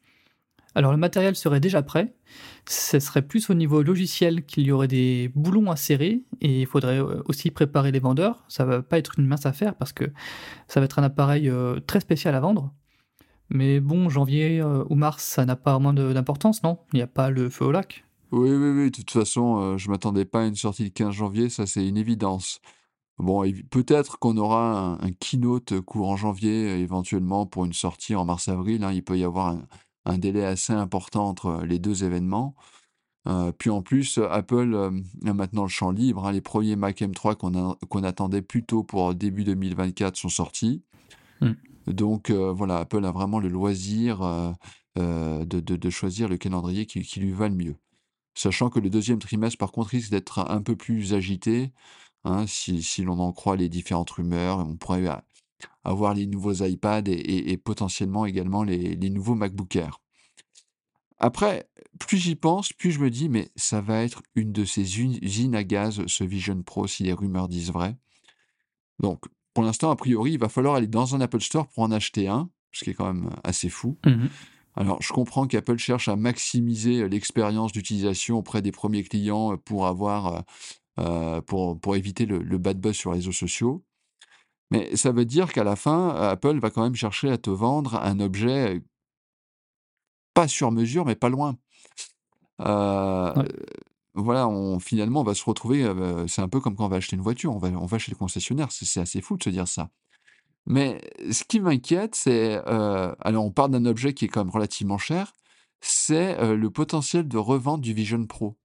Alors 0.75 0.93
le 0.93 0.99
matériel 0.99 1.35
serait 1.35 1.59
déjà 1.59 1.83
prêt, 1.83 2.15
ce 2.69 3.01
serait 3.01 3.23
plus 3.23 3.51
au 3.51 3.55
niveau 3.55 3.83
logiciel 3.83 4.45
qu'il 4.45 4.65
y 4.65 4.71
aurait 4.71 4.87
des 4.87 5.33
boulons 5.35 5.69
à 5.69 5.75
serrer 5.75 6.23
et 6.41 6.61
il 6.61 6.67
faudrait 6.67 7.01
euh, 7.01 7.23
aussi 7.25 7.51
préparer 7.51 7.91
les 7.91 7.99
vendeurs. 7.99 8.45
Ça 8.47 8.65
va 8.65 8.83
pas 8.83 8.99
être 8.99 9.19
une 9.19 9.27
mince 9.27 9.47
affaire 9.47 9.75
parce 9.75 9.93
que 9.93 10.05
ça 10.69 10.79
va 10.79 10.85
être 10.85 11.01
un 11.01 11.03
appareil 11.03 11.51
très 11.87 12.01
spécial 12.01 12.35
à 12.35 12.41
vendre. 12.41 12.73
Mais 13.49 13.81
bon, 13.81 14.09
janvier 14.09 14.63
ou 14.63 14.95
mars, 14.95 15.25
ça 15.25 15.45
n'a 15.45 15.57
pas 15.57 15.77
moins 15.81 15.93
d'importance, 15.93 16.63
non? 16.63 16.79
Il 16.93 16.99
n'y 16.99 17.03
a 17.03 17.09
pas 17.09 17.31
le 17.31 17.49
feu 17.49 17.65
au 17.65 17.73
lac. 17.73 18.05
Oui, 18.33 18.51
oui, 18.51 18.71
oui. 18.71 18.91
De 18.91 18.97
toute 18.97 19.11
façon, 19.11 19.61
je 19.61 19.75
euh, 19.75 19.79
je 19.79 19.91
m'attendais 19.91 20.25
pas 20.25 20.43
à 20.43 20.47
une 20.47 20.55
sortie 20.55 20.85
le 20.85 20.91
15 20.91 21.13
janvier, 21.13 21.49
ça 21.49 21.67
c'est 21.67 21.87
une 21.87 21.97
évidence. 21.97 22.61
Bon, 23.19 23.45
peut-être 23.71 24.19
qu'on 24.19 24.37
aura 24.37 24.99
un, 25.03 25.13
keynote 25.13 25.81
courant 25.81 26.17
janvier, 26.17 26.81
éventuellement 26.81 27.45
pour 27.45 27.65
une 27.65 27.73
sortie 27.73 28.15
en 28.15 28.25
mars-avril. 28.25 28.83
Hein. 28.85 28.93
Il 28.93 29.03
peut 29.03 29.19
y 29.19 29.25
avoir 29.25 29.59
un, 30.07 30.19
délai 30.19 30.45
assez 30.45 30.73
important 30.73 31.29
entre 31.29 31.63
les 31.65 31.79
deux 31.79 32.05
événements. 32.05 32.55
Euh, 33.29 33.53
puis 33.53 33.69
en 33.69 33.83
plus, 33.83 34.19
Apple 34.19 34.73
euh, 34.75 34.91
a 35.27 35.35
maintenant 35.35 35.65
le 35.65 35.69
champ 35.69 35.91
libre. 35.91 36.27
Hein. 36.27 36.33
Les 36.33 36.41
premiers 36.41 36.77
Mac 36.77 37.01
M3 37.01 37.37
qu'on 37.37 38.03
attendait 38.05 38.43
plutôt 38.43 38.85
pour 38.85 39.15
début 39.15 39.45
2024 39.45 40.17
sont 40.17 40.31
sortis. 40.31 40.83
Mmh. 41.43 41.53
Donc 41.89 42.31
voilà, 42.31 42.79
Apple 42.79 43.05
a 43.05 43.11
vraiment 43.11 43.41
le 43.41 43.49
loisir 43.49 44.21
de, 44.97 45.91
choisir 45.91 46.29
le 46.29 46.37
calendrier 46.39 46.87
qui 46.87 47.21
lui 47.21 47.33
va 47.33 47.49
le 47.49 47.55
mieux. 47.55 47.77
Sachant 48.35 48.71
que 48.71 48.79
le 48.79 48.91
deuxième 48.91 49.19
trimestre, 49.19 49.59
par 49.59 49.73
contre, 49.73 49.91
risque 49.91 50.11
d'être 50.11 50.39
un 50.39 50.63
peu 50.63 50.77
plus 50.77 51.15
agité, 51.15 51.73
hein, 52.25 52.47
si, 52.47 53.03
l'on 53.03 53.19
en 53.19 53.33
croit 53.33 53.57
les 53.57 53.69
différentes 53.69 54.11
rumeurs. 54.11 54.59
On 54.59 54.77
pourrait 54.77 55.07
avoir 55.85 56.15
les 56.15 56.27
nouveaux 56.27 56.53
iPads 56.53 57.09
et, 57.09 57.57
potentiellement 57.57 58.27
également 58.27 58.63
les, 58.63 59.11
nouveaux 59.11 59.35
MacBook 59.35 59.75
Air. 59.77 60.01
Après, 61.19 61.69
plus 61.99 62.17
j'y 62.17 62.35
pense, 62.35 62.73
plus 62.73 62.93
je 62.93 63.01
me 63.01 63.11
dis, 63.11 63.29
mais 63.29 63.51
ça 63.57 63.81
va 63.81 64.03
être 64.03 64.23
une 64.35 64.53
de 64.53 64.65
ces 64.65 65.01
usines 65.01 65.55
à 65.55 65.65
gaz, 65.65 66.03
ce 66.07 66.25
Vision 66.25 66.63
Pro, 66.63 66.87
si 66.87 67.03
les 67.03 67.13
rumeurs 67.13 67.49
disent 67.49 67.73
vrai. 67.73 67.97
Donc, 69.01 69.25
pour 69.53 69.65
l'instant, 69.65 69.91
a 69.91 69.97
priori, 69.97 70.33
il 70.33 70.39
va 70.39 70.49
falloir 70.49 70.77
aller 70.77 70.87
dans 70.87 71.15
un 71.15 71.21
Apple 71.21 71.41
Store 71.41 71.69
pour 71.69 71.83
en 71.83 71.91
acheter 71.91 72.29
un, 72.29 72.49
ce 72.73 72.85
qui 72.85 72.91
est 72.91 72.95
quand 72.95 73.13
même 73.13 73.31
assez 73.45 73.69
fou. 73.69 73.99
Mmh 74.07 74.27
alors, 74.77 75.03
je 75.03 75.13
comprends 75.13 75.47
qu'Apple 75.47 75.79
cherche 75.79 76.09
à 76.09 76.17
maximiser 76.17 77.09
l'expérience 77.09 77.73
d'utilisation 77.73 78.39
auprès 78.39 78.63
des 78.63 78.73
premiers 78.73 79.03
clients 79.03 79.57
pour 79.57 79.87
avoir, 79.87 80.45
pour, 81.47 81.81
pour 81.81 81.97
éviter 81.97 82.25
le, 82.27 82.59
bad 82.59 82.81
buzz 82.81 82.95
sur 82.95 83.11
les 83.11 83.19
réseaux 83.19 83.33
sociaux. 83.33 83.85
Mais 84.71 84.95
ça 84.97 85.11
veut 85.11 85.25
dire 85.25 85.53
qu'à 85.53 85.65
la 85.65 85.75
fin, 85.77 86.11
Apple 86.11 86.61
va 86.61 86.71
quand 86.71 86.83
même 86.83 86.95
chercher 86.95 87.31
à 87.31 87.39
te 87.39 87.51
vendre 87.51 87.97
un 87.97 88.21
objet 88.21 88.81
pas 90.35 90.47
sur 90.47 90.71
mesure, 90.71 91.05
mais 91.05 91.17
pas 91.17 91.29
loin. 91.29 91.57
Voilà, 94.15 94.49
on, 94.49 94.81
finalement, 94.81 95.21
on 95.21 95.25
va 95.25 95.35
se 95.35 95.45
retrouver. 95.45 95.89
c'est 96.29 96.43
un 96.43 96.49
peu 96.49 96.61
comme 96.61 96.77
quand 96.77 96.85
on 96.85 96.89
va 96.89 96.97
acheter 96.97 97.17
une 97.17 97.23
voiture. 97.23 97.55
On 97.55 97.59
va, 97.59 97.69
on 97.69 97.87
va 97.87 97.99
chez 97.99 98.11
le 98.11 98.17
concessionnaire. 98.17 98.69
C'est 98.73 99.01
assez 99.01 99.21
fou 99.21 99.37
de 99.37 99.43
se 99.43 99.51
dire 99.51 99.69
ça. 99.69 99.91
Mais 100.67 101.01
ce 101.31 101.45
qui 101.45 101.61
m'inquiète, 101.61 102.15
c'est, 102.15 102.61
euh, 102.67 103.15
alors 103.21 103.45
on 103.45 103.51
parle 103.51 103.71
d'un 103.71 103.87
objet 103.87 104.15
qui 104.15 104.27
est 104.27 104.29
quand 104.29 104.45
même 104.45 104.53
relativement 104.53 104.99
cher, 104.99 105.33
c'est 105.81 106.39
euh, 106.39 106.57
le 106.57 106.71
potentiel 106.71 107.27
de 107.29 107.39
revente 107.39 107.81
du 107.81 107.95
Vision 107.95 108.25
Pro. 108.27 108.57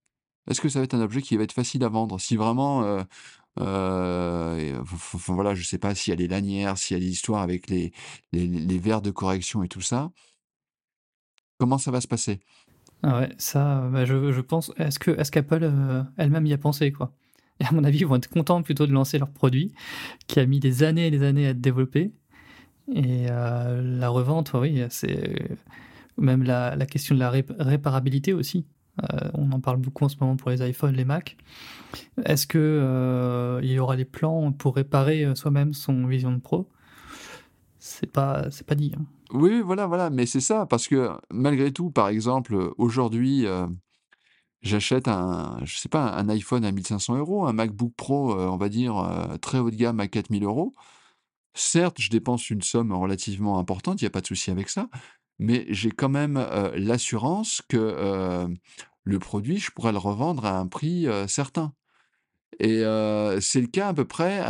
Est-ce 0.49 0.61
que 0.61 0.69
ça 0.69 0.79
va 0.79 0.85
être 0.85 0.93
un 0.93 1.01
objet 1.01 1.21
qui 1.21 1.37
va 1.37 1.43
être 1.43 1.53
facile 1.53 1.83
à 1.83 1.89
vendre? 1.89 2.19
Si 2.19 2.35
vraiment, 2.35 2.83
euh, 3.59 4.83
voilà, 5.27 5.55
je 5.55 5.63
sais 5.63 5.79
pas 5.79 5.95
s'il 5.95 6.11
y 6.11 6.13
a 6.13 6.17
les 6.17 6.27
lanières, 6.27 6.77
s'il 6.77 6.97
y 6.97 6.99
a 6.99 7.03
des 7.03 7.09
histoires 7.09 7.41
avec 7.41 7.69
les, 7.69 7.93
les, 8.31 8.79
verres 8.79 9.01
de 9.01 9.11
correction 9.11 9.63
et 9.63 9.67
tout 9.67 9.81
ça, 9.81 10.11
comment 11.57 11.79
ça 11.79 11.89
va 11.89 12.01
se 12.01 12.07
passer? 12.07 12.41
Ah 13.01 13.19
ouais, 13.21 13.33
ça, 13.39 13.87
bah, 13.91 14.05
je, 14.05 14.31
je, 14.31 14.41
pense, 14.41 14.71
est-ce 14.77 15.31
qu'Apple 15.31 15.71
elle-même 16.17 16.45
y 16.45 16.53
a 16.53 16.57
pensé 16.57 16.91
quoi? 16.91 17.11
Et 17.59 17.65
à 17.65 17.71
mon 17.71 17.83
avis, 17.83 17.99
ils 17.99 18.07
vont 18.07 18.15
être 18.15 18.29
contents 18.29 18.61
plutôt 18.61 18.85
de 18.85 18.91
lancer 18.91 19.17
leur 19.17 19.29
produit 19.29 19.73
qui 20.27 20.39
a 20.39 20.45
mis 20.45 20.59
des 20.59 20.83
années 20.83 21.07
et 21.07 21.11
des 21.11 21.23
années 21.23 21.47
à 21.47 21.49
être 21.51 21.61
développé. 21.61 22.11
Et 22.93 23.27
euh, 23.29 23.81
la 23.81 24.09
revente, 24.09 24.51
oui, 24.53 24.83
c'est 24.89 25.57
même 26.17 26.43
la, 26.43 26.75
question 26.85 27.15
de 27.15 27.19
la 27.19 27.29
réparabilité 27.29 28.33
aussi. 28.33 28.65
Euh, 29.03 29.29
on 29.33 29.51
en 29.51 29.59
parle 29.59 29.77
beaucoup 29.77 30.05
en 30.05 30.09
ce 30.09 30.15
moment 30.19 30.35
pour 30.35 30.49
les 30.51 30.67
iPhones, 30.67 30.95
les 30.95 31.05
Mac. 31.05 31.37
Est-ce 32.25 32.47
que 32.47 32.57
euh, 32.57 33.59
il 33.63 33.71
y 33.71 33.79
aura 33.79 33.95
des 33.95 34.05
plans 34.05 34.51
pour 34.51 34.75
réparer 34.75 35.25
soi-même 35.35 35.73
son 35.73 36.05
Vision 36.07 36.39
Pro? 36.39 36.69
C'est 37.79 38.11
pas, 38.11 38.49
c'est 38.51 38.65
pas 38.65 38.75
dit. 38.75 38.93
Hein. 38.97 39.05
Oui, 39.33 39.61
voilà, 39.61 39.87
voilà, 39.87 40.09
mais 40.09 40.25
c'est 40.25 40.39
ça, 40.39 40.65
parce 40.65 40.87
que 40.87 41.09
malgré 41.31 41.71
tout, 41.71 41.89
par 41.89 42.09
exemple, 42.09 42.71
aujourd'hui, 42.77 43.45
j'achète 44.65 45.07
un, 45.07 45.59
je 45.63 45.77
sais 45.77 45.89
pas, 45.89 46.11
un 46.13 46.27
iPhone 46.27 46.65
à 46.65 46.71
1500 46.71 47.17
euros, 47.17 47.45
un 47.45 47.53
MacBook 47.53 47.93
Pro, 47.95 48.31
euh, 48.37 48.47
on 48.47 48.57
va 48.57 48.67
dire, 48.67 48.97
euh, 48.97 49.37
très 49.37 49.59
haut 49.59 49.69
de 49.71 49.75
gamme 49.75 49.99
à 49.99 50.07
4000 50.07 50.43
euros. 50.43 50.73
Certes, 51.53 52.01
je 52.01 52.09
dépense 52.09 52.49
une 52.49 52.63
somme 52.63 52.91
relativement 52.91 53.59
importante, 53.59 54.01
il 54.01 54.05
n'y 54.05 54.07
a 54.07 54.11
pas 54.11 54.21
de 54.21 54.27
souci 54.27 54.51
avec 54.51 54.69
ça, 54.69 54.89
mais 55.39 55.65
j'ai 55.69 55.91
quand 55.91 56.09
même 56.09 56.37
euh, 56.37 56.71
l'assurance 56.75 57.61
que 57.69 58.47
le 59.03 59.19
produit, 59.19 59.59
je 59.59 59.71
pourrais 59.71 59.91
le 59.91 59.99
revendre 59.99 60.45
à 60.45 60.57
un 60.57 60.67
prix 60.67 61.07
certain. 61.27 61.73
Et 62.59 62.79
c'est 63.41 63.61
le 63.61 63.67
cas 63.67 63.89
à 63.89 63.93
peu 63.93 64.05
près 64.05 64.43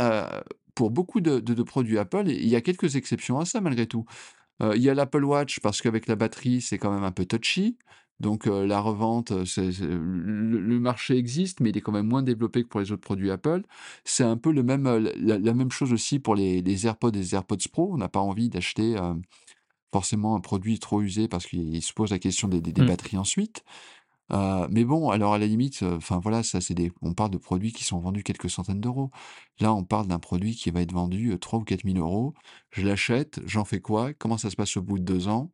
pour 0.74 0.90
beaucoup 0.90 1.20
de, 1.20 1.40
de, 1.40 1.62
produits 1.62 1.98
Apple. 1.98 2.28
il 2.28 2.48
y 2.48 2.56
a 2.56 2.60
quelques 2.62 2.96
exceptions 2.96 3.38
à 3.38 3.44
ça 3.44 3.60
malgré 3.60 3.86
tout. 3.86 4.06
il 4.62 4.82
y 4.82 4.88
a 4.88 4.94
l'Apple 4.94 5.24
Watch 5.24 5.60
parce 5.60 5.82
qu'avec 5.82 6.06
la 6.06 6.16
batterie, 6.16 6.62
c'est 6.62 6.78
quand 6.78 6.92
même 6.92 7.04
un 7.04 7.12
peu 7.12 7.26
touchy. 7.26 7.76
Donc 8.18 8.46
la 8.46 8.80
revente, 8.80 9.30
le, 9.30 10.78
marché 10.78 11.16
existe, 11.16 11.60
mais 11.60 11.70
il 11.70 11.76
est 11.76 11.80
quand 11.80 11.92
même 11.92 12.06
moins 12.06 12.22
développé 12.22 12.62
que 12.62 12.68
pour 12.68 12.80
les 12.80 12.90
autres 12.90 13.02
produits 13.02 13.30
Apple. 13.30 13.62
C'est 14.04 14.24
un 14.24 14.38
peu 14.38 14.52
le 14.52 14.62
même, 14.62 14.86
la, 15.16 15.54
même 15.54 15.70
chose 15.70 15.92
aussi 15.92 16.18
pour 16.18 16.34
les, 16.34 16.86
AirPods 16.86 17.10
et 17.10 17.18
les 17.18 17.34
AirPods 17.34 17.56
Pro. 17.70 17.92
On 17.92 17.98
n'a 17.98 18.08
pas 18.08 18.20
envie 18.20 18.48
d'acheter 18.48 18.96
forcément 19.92 20.34
un 20.34 20.40
produit 20.40 20.78
trop 20.78 21.02
usé 21.02 21.28
parce 21.28 21.46
qu'il 21.46 21.82
se 21.82 21.92
pose 21.92 22.10
la 22.10 22.18
question 22.18 22.48
des, 22.48 22.60
mmh. 22.60 22.86
batteries 22.86 23.18
ensuite. 23.18 23.64
mais 24.30 24.84
bon, 24.84 25.10
alors 25.10 25.34
à 25.34 25.38
la 25.38 25.46
limite, 25.46 25.82
enfin 25.82 26.18
voilà, 26.18 26.42
ça 26.42 26.62
c'est 26.62 26.74
des, 26.74 26.92
on 27.02 27.12
parle 27.12 27.30
de 27.30 27.38
produits 27.38 27.72
qui 27.72 27.84
sont 27.84 27.98
vendus 28.00 28.22
quelques 28.22 28.48
centaines 28.48 28.80
d'euros. 28.80 29.10
Là, 29.60 29.74
on 29.74 29.84
parle 29.84 30.06
d'un 30.06 30.18
produit 30.18 30.54
qui 30.54 30.70
va 30.70 30.80
être 30.80 30.92
vendu 30.92 31.38
3 31.38 31.58
ou 31.58 31.64
4 31.64 31.84
000 31.84 31.98
euros. 31.98 32.32
Je 32.70 32.86
l'achète, 32.86 33.40
j'en 33.44 33.66
fais 33.66 33.80
quoi? 33.80 34.14
Comment 34.14 34.38
ça 34.38 34.48
se 34.48 34.56
passe 34.56 34.76
au 34.78 34.82
bout 34.82 34.98
de 34.98 35.04
deux 35.04 35.28
ans? 35.28 35.50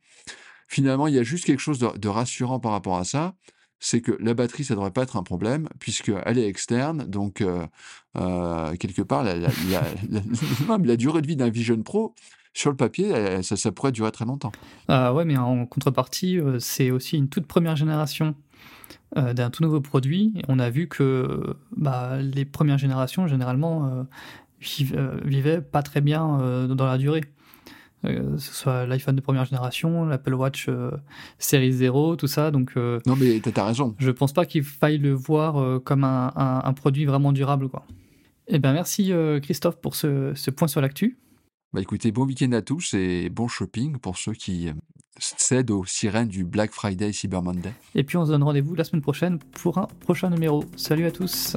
Finalement, 0.72 1.06
il 1.06 1.12
y 1.12 1.18
a 1.18 1.22
juste 1.22 1.44
quelque 1.44 1.60
chose 1.60 1.78
de, 1.78 2.08
rassurant 2.08 2.58
par 2.58 2.72
rapport 2.72 2.96
à 2.96 3.04
ça, 3.04 3.34
c'est 3.78 4.00
que 4.00 4.16
la 4.20 4.32
batterie, 4.32 4.64
ça 4.64 4.72
ne 4.72 4.78
devrait 4.78 4.90
pas 4.90 5.02
être 5.02 5.18
un 5.18 5.22
problème, 5.22 5.68
puisqu'elle 5.78 6.38
est 6.38 6.46
externe, 6.46 7.04
donc 7.04 7.42
euh, 7.42 7.66
euh, 8.16 8.74
quelque 8.76 9.02
part, 9.02 9.22
la, 9.22 9.36
durée 10.96 11.20
de 11.20 11.26
vie 11.26 11.36
d'un 11.36 11.50
Vision 11.50 11.82
Pro, 11.82 12.14
sur 12.54 12.70
le 12.70 12.76
papier, 12.76 13.42
ça, 13.42 13.70
pourrait 13.70 13.92
durer 13.92 14.12
très 14.12 14.24
longtemps. 14.24 14.52
Ah 14.88 15.12
ouais, 15.12 15.26
mais 15.26 15.36
en 15.36 15.66
contrepartie, 15.66 16.38
euh, 16.38 16.58
c'est 16.58 16.90
aussi 16.90 17.18
une 17.18 17.28
toute 17.28 17.46
première 17.46 17.76
génération 17.76 18.34
d'un 19.14 19.50
tout 19.50 19.62
nouveau 19.62 19.82
produit. 19.82 20.32
On 20.48 20.58
a 20.58 20.70
vu 20.70 20.88
que 20.88 21.54
bah, 21.76 22.16
les 22.22 22.46
premières 22.46 22.78
générations, 22.78 23.26
généralement, 23.26 24.06
vivaient 24.58 25.60
pas 25.60 25.82
très 25.82 26.00
bien 26.00 26.66
dans 26.66 26.86
la 26.86 26.96
durée. 26.96 27.24
Euh, 28.04 28.36
ce 28.36 28.52
soit 28.52 28.86
l'iPhone 28.86 29.16
de 29.16 29.20
première 29.20 29.44
génération, 29.44 30.04
l'Apple 30.04 30.34
Watch 30.34 30.66
euh, 30.68 30.90
série 31.38 31.72
0, 31.72 32.16
tout 32.16 32.26
ça. 32.26 32.50
Donc, 32.50 32.72
euh, 32.76 33.00
non, 33.06 33.16
mais 33.16 33.40
t'as 33.40 33.64
raison. 33.64 33.94
Je 33.98 34.10
pense 34.10 34.32
pas 34.32 34.44
qu'il 34.44 34.64
faille 34.64 34.98
le 34.98 35.12
voir 35.12 35.80
comme 35.82 36.04
un, 36.04 36.32
un, 36.36 36.72
produit 36.72 37.04
vraiment 37.04 37.32
durable. 37.32 37.68
Quoi. 37.68 37.84
Eh 38.48 38.58
ben 38.58 38.72
merci 38.72 39.12
Christophe 39.42 39.80
pour 39.80 39.94
ce, 39.94 40.32
ce 40.34 40.50
point 40.50 40.68
sur 40.68 40.80
l'actu. 40.80 41.18
Bah 41.72 41.80
écoutez, 41.80 42.12
bon 42.12 42.26
week-end 42.26 42.52
à 42.52 42.60
tous 42.60 42.94
et 42.94 43.30
bon 43.30 43.48
shopping 43.48 43.98
pour 43.98 44.18
ceux 44.18 44.32
qui 44.32 44.70
cèdent 45.18 45.70
aux 45.70 45.84
sirènes 45.84 46.28
du 46.28 46.44
Black 46.44 46.72
Friday 46.72 47.12
Cyber 47.12 47.42
Monday. 47.42 47.72
Et 47.94 48.04
puis 48.04 48.16
on 48.16 48.26
se 48.26 48.30
donne 48.30 48.42
rendez-vous 48.42 48.74
la 48.74 48.84
semaine 48.84 49.02
prochaine 49.02 49.38
pour 49.38 49.78
un 49.78 49.86
prochain 50.00 50.28
numéro. 50.28 50.64
Salut 50.76 51.06
à 51.06 51.10
tous. 51.10 51.56